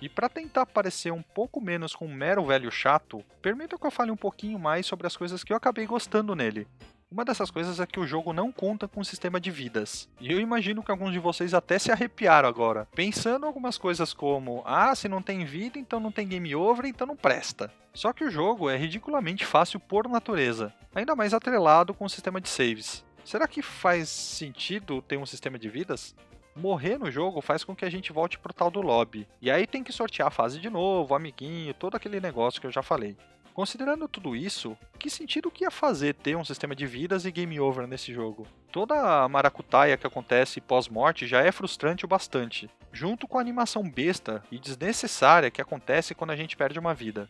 E 0.00 0.08
para 0.08 0.28
tentar 0.28 0.66
parecer 0.66 1.10
um 1.12 1.22
pouco 1.22 1.60
menos 1.60 1.94
com 1.94 2.06
um 2.06 2.14
mero 2.14 2.44
velho 2.44 2.70
chato, 2.70 3.24
permita 3.40 3.78
que 3.78 3.86
eu 3.86 3.90
fale 3.90 4.10
um 4.10 4.16
pouquinho 4.16 4.58
mais 4.58 4.86
sobre 4.86 5.06
as 5.06 5.16
coisas 5.16 5.42
que 5.42 5.52
eu 5.52 5.56
acabei 5.56 5.86
gostando 5.86 6.36
nele. 6.36 6.68
Uma 7.10 7.24
dessas 7.24 7.50
coisas 7.50 7.80
é 7.80 7.86
que 7.86 7.98
o 7.98 8.06
jogo 8.06 8.34
não 8.34 8.52
conta 8.52 8.86
com 8.86 9.00
um 9.00 9.04
sistema 9.04 9.40
de 9.40 9.50
vidas. 9.50 10.06
E 10.20 10.30
eu 10.30 10.38
imagino 10.38 10.82
que 10.82 10.90
alguns 10.90 11.10
de 11.10 11.18
vocês 11.18 11.54
até 11.54 11.78
se 11.78 11.90
arrepiaram 11.90 12.46
agora, 12.46 12.86
pensando 12.94 13.46
algumas 13.46 13.78
coisas 13.78 14.12
como: 14.12 14.62
ah, 14.66 14.94
se 14.94 15.08
não 15.08 15.22
tem 15.22 15.42
vida, 15.46 15.78
então 15.78 15.98
não 15.98 16.12
tem 16.12 16.28
game 16.28 16.54
over, 16.54 16.84
então 16.84 17.06
não 17.06 17.16
presta. 17.16 17.72
Só 17.94 18.12
que 18.12 18.24
o 18.24 18.30
jogo 18.30 18.68
é 18.68 18.76
ridiculamente 18.76 19.46
fácil 19.46 19.80
por 19.80 20.06
natureza, 20.06 20.70
ainda 20.94 21.16
mais 21.16 21.32
atrelado 21.32 21.94
com 21.94 22.04
o 22.04 22.10
sistema 22.10 22.42
de 22.42 22.48
saves. 22.50 23.02
Será 23.24 23.48
que 23.48 23.62
faz 23.62 24.10
sentido 24.10 25.00
ter 25.00 25.16
um 25.16 25.24
sistema 25.24 25.58
de 25.58 25.70
vidas? 25.70 26.14
Morrer 26.54 26.98
no 26.98 27.10
jogo 27.10 27.40
faz 27.40 27.64
com 27.64 27.74
que 27.74 27.86
a 27.86 27.90
gente 27.90 28.12
volte 28.12 28.38
pro 28.38 28.52
tal 28.52 28.70
do 28.70 28.82
lobby. 28.82 29.26
E 29.40 29.50
aí 29.50 29.66
tem 29.66 29.82
que 29.82 29.92
sortear 29.92 30.28
a 30.28 30.30
fase 30.30 30.60
de 30.60 30.68
novo, 30.68 31.14
amiguinho, 31.14 31.72
todo 31.72 31.94
aquele 31.94 32.20
negócio 32.20 32.60
que 32.60 32.66
eu 32.66 32.72
já 32.72 32.82
falei. 32.82 33.16
Considerando 33.58 34.06
tudo 34.06 34.36
isso, 34.36 34.78
que 35.00 35.10
sentido 35.10 35.50
que 35.50 35.64
ia 35.64 35.70
fazer 35.72 36.14
ter 36.14 36.36
um 36.36 36.44
sistema 36.44 36.76
de 36.76 36.86
vidas 36.86 37.24
e 37.24 37.32
game 37.32 37.58
over 37.58 37.88
nesse 37.88 38.14
jogo? 38.14 38.46
Toda 38.70 38.94
a 39.24 39.28
maracutaia 39.28 39.96
que 39.96 40.06
acontece 40.06 40.60
pós-morte 40.60 41.26
já 41.26 41.40
é 41.40 41.50
frustrante 41.50 42.04
o 42.04 42.08
bastante, 42.08 42.70
junto 42.92 43.26
com 43.26 43.36
a 43.36 43.40
animação 43.40 43.82
besta 43.82 44.44
e 44.48 44.60
desnecessária 44.60 45.50
que 45.50 45.60
acontece 45.60 46.14
quando 46.14 46.30
a 46.30 46.36
gente 46.36 46.56
perde 46.56 46.78
uma 46.78 46.94
vida. 46.94 47.28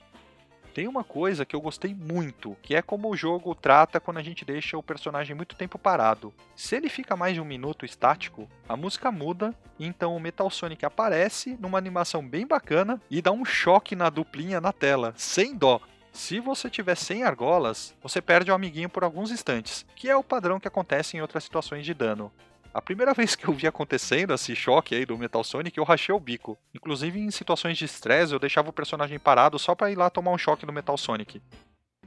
Tem 0.74 0.86
uma 0.86 1.02
coisa 1.02 1.46
que 1.46 1.56
eu 1.56 1.62
gostei 1.62 1.94
muito, 1.94 2.54
que 2.60 2.74
é 2.74 2.82
como 2.82 3.08
o 3.08 3.16
jogo 3.16 3.54
trata 3.54 3.98
quando 3.98 4.18
a 4.18 4.22
gente 4.22 4.44
deixa 4.44 4.76
o 4.76 4.82
personagem 4.82 5.34
muito 5.34 5.56
tempo 5.56 5.78
parado. 5.78 6.34
Se 6.54 6.76
ele 6.76 6.90
fica 6.90 7.16
mais 7.16 7.32
de 7.32 7.40
um 7.40 7.44
minuto 7.46 7.86
estático, 7.86 8.46
a 8.68 8.76
música 8.76 9.10
muda 9.10 9.54
e 9.78 9.86
então 9.86 10.14
o 10.14 10.20
Metal 10.20 10.50
Sonic 10.50 10.84
aparece 10.84 11.56
numa 11.58 11.78
animação 11.78 12.22
bem 12.22 12.46
bacana 12.46 13.00
e 13.10 13.22
dá 13.22 13.32
um 13.32 13.46
choque 13.46 13.96
na 13.96 14.10
duplinha 14.10 14.60
na 14.60 14.74
tela, 14.74 15.14
sem 15.16 15.56
dó. 15.56 15.80
Se 16.18 16.40
você 16.40 16.68
tiver 16.68 16.96
100 16.96 17.22
argolas, 17.22 17.94
você 18.02 18.20
perde 18.20 18.50
o 18.50 18.54
amiguinho 18.54 18.88
por 18.88 19.04
alguns 19.04 19.31
instantes, 19.31 19.87
que 19.94 20.11
é 20.11 20.16
o 20.16 20.22
padrão 20.22 20.59
que 20.59 20.66
acontece 20.66 21.16
em 21.16 21.20
outras 21.20 21.44
situações 21.44 21.87
de 21.87 21.94
dano. 21.94 22.33
A 22.74 22.83
primeira 22.83 23.14
vez 23.14 23.37
que 23.37 23.46
eu 23.46 23.54
vi 23.54 23.68
acontecendo 23.68 24.35
esse 24.35 24.54
choque 24.57 24.96
aí 24.96 25.07
do 25.07 25.16
Metal 25.16 25.44
Sonic, 25.44 25.78
eu 25.78 25.85
rachei 25.85 26.12
o 26.12 26.18
bico. 26.18 26.59
Inclusive 26.74 27.20
em 27.20 27.31
situações 27.31 27.78
de 27.78 27.85
estresse, 27.85 28.33
eu 28.33 28.40
deixava 28.40 28.68
o 28.68 28.72
personagem 28.72 29.16
parado 29.16 29.61
só 29.61 29.76
para 29.76 29.92
ir 29.92 29.94
lá 29.96 30.11
tomar 30.11 30.33
um 30.33 30.38
choque 30.38 30.66
do 30.66 30.72
Metal 30.72 30.98
Sonic. 30.98 31.40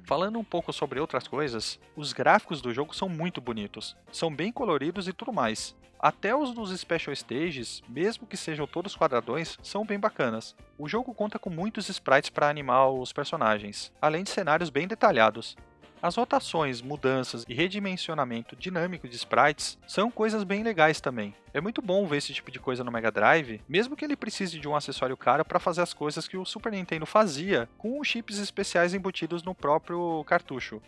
Falando 0.03 0.37
um 0.37 0.43
pouco 0.43 0.73
sobre 0.73 0.99
outras 0.99 1.25
coisas, 1.25 1.79
os 1.95 2.11
gráficos 2.11 2.61
do 2.61 2.73
jogo 2.73 2.93
são 2.93 3.07
muito 3.07 3.39
bonitos, 3.39 3.95
são 4.11 4.29
bem 4.29 4.51
coloridos 4.51 5.07
e 5.07 5.13
tudo 5.13 5.31
mais. 5.31 5.73
Até 6.01 6.35
os 6.35 6.51
dos 6.51 6.71
Special 6.79 7.13
Stages, 7.13 7.83
mesmo 7.87 8.25
que 8.25 8.35
sejam 8.35 8.65
todos 8.65 8.97
quadradões, 8.97 9.59
são 9.61 9.85
bem 9.85 9.99
bacanas. 9.99 10.55
O 10.75 10.89
jogo 10.89 11.13
conta 11.13 11.37
com 11.37 11.51
muitos 11.51 11.89
sprites 11.89 12.31
para 12.31 12.49
animar 12.49 12.89
os 12.89 13.13
personagens, 13.13 13.93
além 14.01 14.23
de 14.23 14.31
cenários 14.31 14.71
bem 14.71 14.87
detalhados. 14.87 15.55
As 16.01 16.15
rotações, 16.15 16.81
mudanças 16.81 17.45
e 17.47 17.53
redimensionamento 17.53 18.55
dinâmico 18.55 19.07
de 19.07 19.15
sprites 19.15 19.77
são 19.85 20.09
coisas 20.09 20.43
bem 20.43 20.63
legais 20.63 20.99
também. 20.99 21.35
É 21.53 21.61
muito 21.61 21.83
bom 21.83 22.07
ver 22.07 22.17
esse 22.17 22.33
tipo 22.33 22.49
de 22.49 22.59
coisa 22.59 22.83
no 22.83 22.91
Mega 22.91 23.11
Drive, 23.11 23.61
mesmo 23.69 23.95
que 23.95 24.03
ele 24.03 24.15
precise 24.15 24.59
de 24.59 24.67
um 24.67 24.75
acessório 24.75 25.15
caro 25.15 25.45
para 25.45 25.59
fazer 25.59 25.83
as 25.83 25.93
coisas 25.93 26.27
que 26.27 26.35
o 26.35 26.45
Super 26.45 26.71
Nintendo 26.71 27.05
fazia 27.05 27.69
com 27.77 28.03
chips 28.03 28.39
especiais 28.39 28.95
embutidos 28.95 29.43
no 29.43 29.53
próprio 29.53 30.23
cartucho. 30.23 30.81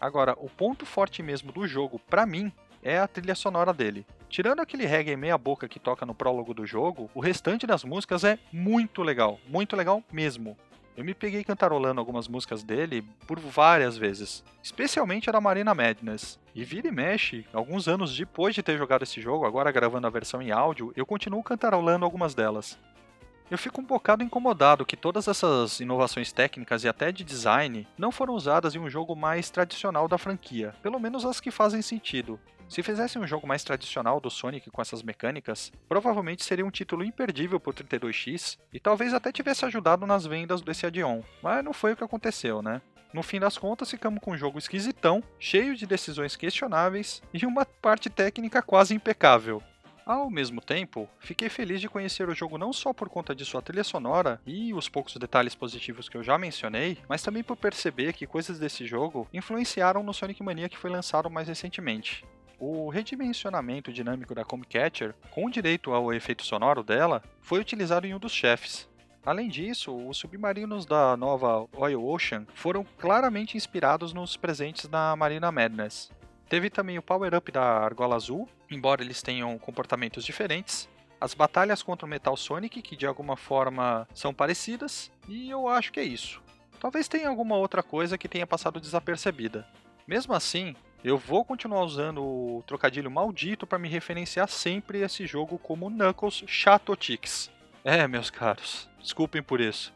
Agora, 0.00 0.34
o 0.38 0.48
ponto 0.48 0.86
forte 0.86 1.22
mesmo 1.22 1.52
do 1.52 1.66
jogo, 1.68 1.98
para 1.98 2.24
mim, 2.24 2.50
é 2.82 2.98
a 2.98 3.06
trilha 3.06 3.34
sonora 3.34 3.72
dele. 3.72 4.06
Tirando 4.34 4.58
aquele 4.58 4.84
reggae 4.84 5.14
meia 5.14 5.38
boca 5.38 5.68
que 5.68 5.78
toca 5.78 6.04
no 6.04 6.12
prólogo 6.12 6.52
do 6.52 6.66
jogo, 6.66 7.08
o 7.14 7.20
restante 7.20 7.68
das 7.68 7.84
músicas 7.84 8.24
é 8.24 8.36
muito 8.52 9.00
legal, 9.00 9.38
muito 9.46 9.76
legal 9.76 10.02
mesmo. 10.10 10.56
Eu 10.96 11.04
me 11.04 11.14
peguei 11.14 11.44
cantarolando 11.44 12.00
algumas 12.00 12.26
músicas 12.26 12.64
dele 12.64 13.04
por 13.28 13.38
várias 13.38 13.96
vezes, 13.96 14.42
especialmente 14.60 15.30
a 15.30 15.32
da 15.32 15.40
Marina 15.40 15.72
Madness. 15.72 16.40
E 16.52 16.64
vira 16.64 16.88
e 16.88 16.90
mexe, 16.90 17.46
alguns 17.52 17.86
anos 17.86 18.16
depois 18.16 18.56
de 18.56 18.62
ter 18.64 18.76
jogado 18.76 19.04
esse 19.04 19.20
jogo, 19.20 19.46
agora 19.46 19.70
gravando 19.70 20.08
a 20.08 20.10
versão 20.10 20.42
em 20.42 20.50
áudio, 20.50 20.92
eu 20.96 21.06
continuo 21.06 21.40
cantarolando 21.40 22.04
algumas 22.04 22.34
delas. 22.34 22.76
Eu 23.48 23.56
fico 23.56 23.80
um 23.80 23.84
bocado 23.84 24.24
incomodado 24.24 24.84
que 24.84 24.96
todas 24.96 25.28
essas 25.28 25.78
inovações 25.78 26.32
técnicas 26.32 26.82
e 26.82 26.88
até 26.88 27.12
de 27.12 27.22
design 27.22 27.86
não 27.96 28.10
foram 28.10 28.34
usadas 28.34 28.74
em 28.74 28.80
um 28.80 28.90
jogo 28.90 29.14
mais 29.14 29.48
tradicional 29.48 30.08
da 30.08 30.18
franquia, 30.18 30.74
pelo 30.82 30.98
menos 30.98 31.24
as 31.24 31.38
que 31.38 31.52
fazem 31.52 31.80
sentido. 31.82 32.40
Se 32.74 32.82
fizessem 32.82 33.22
um 33.22 33.26
jogo 33.26 33.46
mais 33.46 33.62
tradicional 33.62 34.20
do 34.20 34.28
Sonic 34.28 34.68
com 34.68 34.82
essas 34.82 35.00
mecânicas, 35.00 35.72
provavelmente 35.88 36.42
seria 36.42 36.66
um 36.66 36.72
título 36.72 37.04
imperdível 37.04 37.60
pro 37.60 37.72
32X 37.72 38.58
e 38.72 38.80
talvez 38.80 39.14
até 39.14 39.30
tivesse 39.30 39.64
ajudado 39.64 40.04
nas 40.08 40.26
vendas 40.26 40.60
desse 40.60 40.84
add-on, 40.84 41.22
mas 41.40 41.64
não 41.64 41.72
foi 41.72 41.92
o 41.92 41.96
que 41.96 42.02
aconteceu, 42.02 42.60
né? 42.60 42.82
No 43.12 43.22
fim 43.22 43.38
das 43.38 43.56
contas, 43.56 43.92
ficamos 43.92 44.18
com 44.18 44.32
um 44.32 44.36
jogo 44.36 44.58
esquisitão, 44.58 45.22
cheio 45.38 45.76
de 45.76 45.86
decisões 45.86 46.34
questionáveis 46.34 47.22
e 47.32 47.46
uma 47.46 47.64
parte 47.64 48.10
técnica 48.10 48.60
quase 48.60 48.92
impecável. 48.92 49.62
Ao 50.04 50.28
mesmo 50.28 50.60
tempo, 50.60 51.08
fiquei 51.20 51.48
feliz 51.48 51.80
de 51.80 51.88
conhecer 51.88 52.28
o 52.28 52.34
jogo 52.34 52.58
não 52.58 52.72
só 52.72 52.92
por 52.92 53.08
conta 53.08 53.36
de 53.36 53.44
sua 53.44 53.62
trilha 53.62 53.84
sonora 53.84 54.40
e 54.44 54.74
os 54.74 54.88
poucos 54.88 55.16
detalhes 55.16 55.54
positivos 55.54 56.08
que 56.08 56.16
eu 56.16 56.24
já 56.24 56.36
mencionei, 56.36 56.98
mas 57.08 57.22
também 57.22 57.44
por 57.44 57.56
perceber 57.56 58.14
que 58.14 58.26
coisas 58.26 58.58
desse 58.58 58.84
jogo 58.84 59.28
influenciaram 59.32 60.02
no 60.02 60.12
Sonic 60.12 60.42
Mania 60.42 60.68
que 60.68 60.76
foi 60.76 60.90
lançado 60.90 61.30
mais 61.30 61.46
recentemente. 61.46 62.24
O 62.58 62.88
redimensionamento 62.88 63.92
dinâmico 63.92 64.34
da 64.34 64.44
Comcatcher, 64.44 65.14
com 65.30 65.50
direito 65.50 65.92
ao 65.92 66.12
efeito 66.12 66.44
sonoro 66.44 66.82
dela, 66.82 67.22
foi 67.40 67.60
utilizado 67.60 68.06
em 68.06 68.14
um 68.14 68.18
dos 68.18 68.32
chefes. 68.32 68.88
Além 69.24 69.48
disso, 69.48 69.94
os 69.96 70.18
submarinos 70.18 70.84
da 70.84 71.16
nova 71.16 71.66
Oil 71.76 72.06
Ocean 72.06 72.46
foram 72.54 72.84
claramente 72.98 73.56
inspirados 73.56 74.12
nos 74.12 74.36
presentes 74.36 74.86
da 74.86 75.16
Marina 75.16 75.50
Madness. 75.50 76.10
Teve 76.48 76.68
também 76.68 76.98
o 76.98 77.02
power-up 77.02 77.50
da 77.50 77.62
Argola 77.62 78.16
Azul, 78.16 78.48
embora 78.70 79.02
eles 79.02 79.22
tenham 79.22 79.58
comportamentos 79.58 80.24
diferentes, 80.24 80.88
as 81.20 81.32
batalhas 81.32 81.82
contra 81.82 82.04
o 82.04 82.08
Metal 82.08 82.36
Sonic, 82.36 82.82
que 82.82 82.94
de 82.94 83.06
alguma 83.06 83.34
forma 83.34 84.06
são 84.12 84.34
parecidas, 84.34 85.10
e 85.26 85.48
eu 85.48 85.66
acho 85.66 85.90
que 85.90 86.00
é 86.00 86.04
isso. 86.04 86.42
Talvez 86.78 87.08
tenha 87.08 87.30
alguma 87.30 87.56
outra 87.56 87.82
coisa 87.82 88.18
que 88.18 88.28
tenha 88.28 88.46
passado 88.46 88.78
desapercebida. 88.78 89.66
Mesmo 90.06 90.34
assim, 90.34 90.76
eu 91.04 91.18
vou 91.18 91.44
continuar 91.44 91.84
usando 91.84 92.22
o 92.24 92.64
trocadilho 92.66 93.10
maldito 93.10 93.66
para 93.66 93.78
me 93.78 93.90
referenciar 93.90 94.48
sempre 94.48 95.02
a 95.02 95.06
esse 95.06 95.26
jogo 95.26 95.58
como 95.58 95.90
Knuckles 95.90 96.44
Chatotix. 96.46 97.50
É, 97.84 98.08
meus 98.08 98.30
caros, 98.30 98.88
desculpem 98.98 99.42
por 99.42 99.60
isso. 99.60 99.92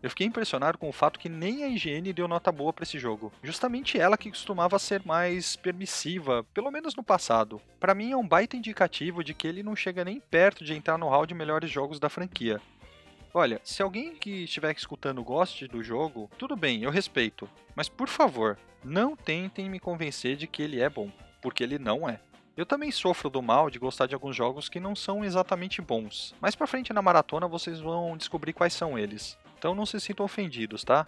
Eu 0.00 0.10
fiquei 0.10 0.26
impressionado 0.26 0.78
com 0.78 0.88
o 0.88 0.92
fato 0.92 1.18
que 1.18 1.28
nem 1.28 1.64
a 1.64 1.68
IGN 1.68 2.12
deu 2.12 2.28
nota 2.28 2.50
boa 2.50 2.72
para 2.72 2.84
esse 2.84 2.98
jogo. 2.98 3.32
Justamente 3.42 3.98
ela 3.98 4.16
que 4.16 4.30
costumava 4.30 4.78
ser 4.78 5.02
mais 5.04 5.56
permissiva, 5.56 6.44
pelo 6.54 6.70
menos 6.70 6.94
no 6.94 7.02
passado. 7.02 7.60
Para 7.80 7.94
mim 7.94 8.12
é 8.12 8.16
um 8.16 8.26
baita 8.26 8.56
indicativo 8.56 9.22
de 9.22 9.34
que 9.34 9.46
ele 9.46 9.62
não 9.62 9.74
chega 9.76 10.04
nem 10.04 10.20
perto 10.20 10.64
de 10.64 10.74
entrar 10.74 10.96
no 10.96 11.08
hall 11.08 11.26
de 11.26 11.34
melhores 11.34 11.70
jogos 11.70 12.00
da 12.00 12.08
franquia. 12.08 12.60
Olha, 13.34 13.60
se 13.64 13.82
alguém 13.82 14.14
que 14.14 14.44
estiver 14.44 14.76
escutando 14.76 15.24
goste 15.24 15.66
do 15.66 15.82
jogo, 15.82 16.30
tudo 16.36 16.54
bem, 16.54 16.82
eu 16.82 16.90
respeito. 16.90 17.48
Mas 17.74 17.88
por 17.88 18.06
favor, 18.06 18.58
não 18.84 19.16
tentem 19.16 19.70
me 19.70 19.80
convencer 19.80 20.36
de 20.36 20.46
que 20.46 20.62
ele 20.62 20.80
é 20.80 20.90
bom, 20.90 21.10
porque 21.40 21.62
ele 21.62 21.78
não 21.78 22.06
é. 22.06 22.20
Eu 22.54 22.66
também 22.66 22.90
sofro 22.90 23.30
do 23.30 23.40
mal 23.40 23.70
de 23.70 23.78
gostar 23.78 24.06
de 24.06 24.14
alguns 24.14 24.36
jogos 24.36 24.68
que 24.68 24.78
não 24.78 24.94
são 24.94 25.24
exatamente 25.24 25.80
bons, 25.80 26.34
mas 26.38 26.54
pra 26.54 26.66
frente 26.66 26.92
na 26.92 27.00
maratona 27.00 27.48
vocês 27.48 27.80
vão 27.80 28.14
descobrir 28.18 28.52
quais 28.52 28.74
são 28.74 28.98
eles. 28.98 29.38
então 29.56 29.74
não 29.74 29.86
se 29.86 29.98
sintam 29.98 30.26
ofendidos, 30.26 30.84
tá? 30.84 31.06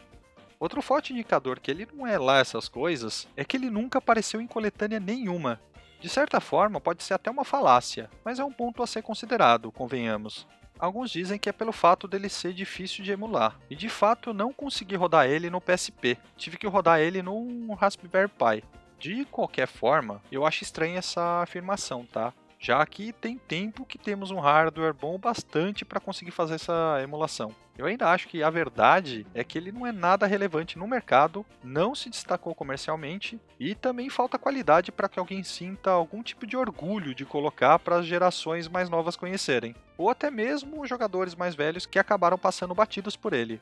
Outro 0.58 0.80
forte 0.80 1.12
indicador 1.12 1.60
que 1.60 1.70
ele 1.70 1.87
não 1.92 2.06
é 2.06 2.16
lá 2.16 2.38
essas 2.38 2.70
coisas 2.70 3.28
é 3.37 3.44
que 3.44 3.58
ele 3.58 3.68
nunca 3.68 3.98
apareceu 3.98 4.40
em 4.40 4.46
coletânea 4.46 4.98
nenhuma. 4.98 5.60
De 6.00 6.08
certa 6.08 6.40
forma, 6.40 6.80
pode 6.80 7.02
ser 7.02 7.12
até 7.12 7.30
uma 7.30 7.44
falácia, 7.44 8.08
mas 8.24 8.38
é 8.38 8.44
um 8.44 8.52
ponto 8.52 8.82
a 8.82 8.87
ser 8.87 9.02
considerado, 9.02 9.70
convenhamos. 9.70 10.46
Alguns 10.84 11.10
dizem 11.10 11.38
que 11.38 11.48
é 11.48 11.52
pelo 11.52 11.72
fato 11.72 12.06
dele 12.06 12.28
ser 12.28 12.52
difícil 12.52 13.02
de 13.02 13.10
emular, 13.10 13.58
e 13.70 13.74
de 13.74 13.88
fato 13.88 14.28
eu 14.28 14.34
não 14.34 14.52
consegui 14.52 14.94
rodar 14.94 15.26
ele 15.26 15.48
no 15.48 15.58
PSP, 15.58 16.18
tive 16.36 16.58
que 16.58 16.66
rodar 16.66 17.00
ele 17.00 17.22
num 17.22 17.72
Raspberry 17.72 18.28
Pi. 18.28 18.62
De 18.98 19.24
qualquer 19.24 19.66
forma, 19.66 20.20
eu 20.30 20.44
acho 20.44 20.62
estranha 20.62 20.98
essa 20.98 21.40
afirmação, 21.40 22.04
tá? 22.04 22.34
Já 22.64 22.87
que 22.87 23.12
tem 23.12 23.37
tempo 23.37 23.85
que 23.85 23.98
temos 23.98 24.31
um 24.31 24.40
hardware 24.40 24.94
bom 24.94 25.18
bastante 25.18 25.85
para 25.85 26.00
conseguir 26.00 26.31
fazer 26.31 26.55
essa 26.55 26.98
emulação. 27.03 27.55
Eu 27.77 27.85
ainda 27.85 28.09
acho 28.09 28.27
que 28.27 28.42
a 28.42 28.48
verdade 28.48 29.27
é 29.35 29.44
que 29.44 29.59
ele 29.59 29.70
não 29.70 29.87
é 29.87 29.92
nada 29.92 30.27
relevante 30.27 30.79
no 30.79 30.88
mercado, 30.88 31.44
não 31.62 31.94
se 31.94 32.09
destacou 32.09 32.55
comercialmente 32.55 33.38
e 33.61 33.74
também 33.74 34.09
falta 34.09 34.38
qualidade 34.38 34.90
para 34.90 35.11
que 35.11 35.18
alguém 35.18 35.44
sinta 35.44 35.90
algum 35.90 36.22
tipo 36.22 36.46
de 36.46 36.57
orgulho 36.57 37.14
de 37.14 37.27
colocar 37.27 37.79
para 37.79 37.96
as 37.96 38.07
gerações 38.07 38.66
mais 38.66 38.88
novas 38.88 39.14
conhecerem, 39.14 39.77
ou 39.98 40.09
até 40.09 40.31
mesmo 40.31 40.87
jogadores 40.87 41.35
mais 41.35 41.55
velhos 41.55 41.85
que 41.85 41.98
acabaram 41.98 42.38
passando 42.38 42.74
batidos 42.74 43.14
por 43.14 43.35
ele. 43.35 43.61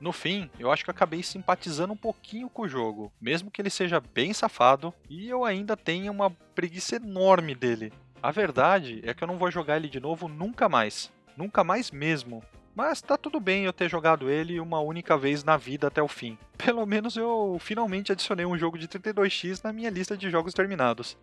No 0.00 0.10
fim, 0.10 0.50
eu 0.58 0.72
acho 0.72 0.84
que 0.84 0.90
acabei 0.90 1.22
simpatizando 1.22 1.92
um 1.92 1.96
pouquinho 1.96 2.50
com 2.50 2.62
o 2.62 2.68
jogo, 2.68 3.12
mesmo 3.20 3.52
que 3.52 3.62
ele 3.62 3.70
seja 3.70 4.00
bem 4.00 4.32
safado 4.32 4.92
e 5.08 5.28
eu 5.28 5.44
ainda 5.44 5.76
tenha 5.76 6.10
uma 6.10 6.28
preguiça 6.56 6.96
enorme 6.96 7.54
dele. 7.54 7.92
A 8.22 8.30
verdade 8.30 9.00
é 9.02 9.12
que 9.12 9.24
eu 9.24 9.26
não 9.26 9.36
vou 9.36 9.50
jogar 9.50 9.78
ele 9.78 9.88
de 9.88 9.98
novo 9.98 10.28
nunca 10.28 10.68
mais. 10.68 11.10
Nunca 11.36 11.64
mais 11.64 11.90
mesmo. 11.90 12.40
Mas 12.72 13.02
tá 13.02 13.16
tudo 13.16 13.40
bem 13.40 13.64
eu 13.64 13.72
ter 13.72 13.88
jogado 13.88 14.30
ele 14.30 14.60
uma 14.60 14.78
única 14.78 15.18
vez 15.18 15.42
na 15.42 15.56
vida 15.56 15.88
até 15.88 16.00
o 16.00 16.06
fim. 16.06 16.38
Pelo 16.56 16.86
menos 16.86 17.16
eu 17.16 17.56
finalmente 17.58 18.12
adicionei 18.12 18.46
um 18.46 18.56
jogo 18.56 18.78
de 18.78 18.86
32x 18.86 19.64
na 19.64 19.72
minha 19.72 19.90
lista 19.90 20.16
de 20.16 20.30
jogos 20.30 20.54
terminados. 20.54 21.18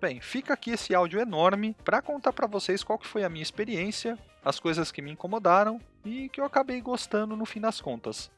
Bem, 0.00 0.22
fica 0.22 0.54
aqui 0.54 0.70
esse 0.70 0.94
áudio 0.94 1.20
enorme 1.20 1.76
para 1.84 2.00
contar 2.00 2.32
para 2.32 2.46
vocês 2.46 2.82
qual 2.82 2.98
que 2.98 3.06
foi 3.06 3.24
a 3.24 3.28
minha 3.28 3.42
experiência, 3.42 4.18
as 4.42 4.58
coisas 4.58 4.90
que 4.90 5.02
me 5.02 5.10
incomodaram 5.10 5.78
e 6.02 6.30
que 6.30 6.40
eu 6.40 6.46
acabei 6.46 6.80
gostando 6.80 7.36
no 7.36 7.44
fim 7.44 7.60
das 7.60 7.78
contas. 7.78 8.30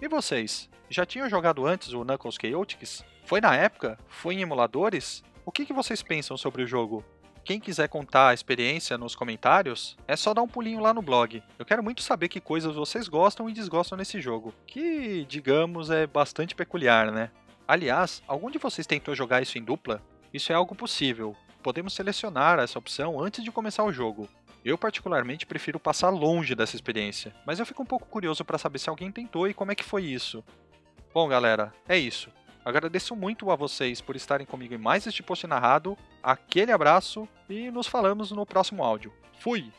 E 0.00 0.06
vocês? 0.06 0.70
Já 0.88 1.04
tinham 1.04 1.28
jogado 1.28 1.66
antes 1.66 1.92
o 1.92 2.04
Knuckles 2.04 2.36
Chaotix? 2.40 3.04
Foi 3.24 3.40
na 3.40 3.56
época? 3.56 3.98
Foi 4.06 4.36
em 4.36 4.42
emuladores? 4.42 5.24
O 5.44 5.50
que, 5.50 5.64
que 5.64 5.72
vocês 5.72 6.02
pensam 6.02 6.36
sobre 6.36 6.62
o 6.62 6.66
jogo? 6.66 7.04
Quem 7.46 7.60
quiser 7.60 7.88
contar 7.88 8.30
a 8.30 8.34
experiência 8.34 8.98
nos 8.98 9.14
comentários, 9.14 9.96
é 10.08 10.16
só 10.16 10.34
dar 10.34 10.42
um 10.42 10.48
pulinho 10.48 10.80
lá 10.80 10.92
no 10.92 11.00
blog. 11.00 11.40
Eu 11.56 11.64
quero 11.64 11.80
muito 11.80 12.02
saber 12.02 12.28
que 12.28 12.40
coisas 12.40 12.74
vocês 12.74 13.06
gostam 13.06 13.48
e 13.48 13.52
desgostam 13.52 13.96
nesse 13.96 14.20
jogo, 14.20 14.52
que, 14.66 15.24
digamos, 15.28 15.88
é 15.88 16.08
bastante 16.08 16.56
peculiar, 16.56 17.12
né? 17.12 17.30
Aliás, 17.68 18.20
algum 18.26 18.50
de 18.50 18.58
vocês 18.58 18.84
tentou 18.84 19.14
jogar 19.14 19.42
isso 19.44 19.58
em 19.58 19.62
dupla? 19.62 20.02
Isso 20.34 20.50
é 20.50 20.56
algo 20.56 20.74
possível. 20.74 21.36
Podemos 21.62 21.94
selecionar 21.94 22.58
essa 22.58 22.80
opção 22.80 23.22
antes 23.22 23.44
de 23.44 23.52
começar 23.52 23.84
o 23.84 23.92
jogo. 23.92 24.28
Eu, 24.64 24.76
particularmente, 24.76 25.46
prefiro 25.46 25.78
passar 25.78 26.08
longe 26.08 26.52
dessa 26.52 26.74
experiência, 26.74 27.32
mas 27.46 27.60
eu 27.60 27.66
fico 27.66 27.80
um 27.80 27.86
pouco 27.86 28.08
curioso 28.08 28.44
para 28.44 28.58
saber 28.58 28.80
se 28.80 28.90
alguém 28.90 29.12
tentou 29.12 29.46
e 29.46 29.54
como 29.54 29.70
é 29.70 29.76
que 29.76 29.84
foi 29.84 30.02
isso. 30.02 30.42
Bom, 31.14 31.28
galera, 31.28 31.72
é 31.88 31.96
isso. 31.96 32.28
Agradeço 32.66 33.14
muito 33.14 33.48
a 33.52 33.54
vocês 33.54 34.00
por 34.00 34.16
estarem 34.16 34.44
comigo 34.44 34.74
em 34.74 34.78
mais 34.78 35.06
este 35.06 35.22
post 35.22 35.46
narrado. 35.46 35.96
Aquele 36.20 36.72
abraço 36.72 37.28
e 37.48 37.70
nos 37.70 37.86
falamos 37.86 38.32
no 38.32 38.44
próximo 38.44 38.82
áudio. 38.82 39.12
Fui! 39.38 39.70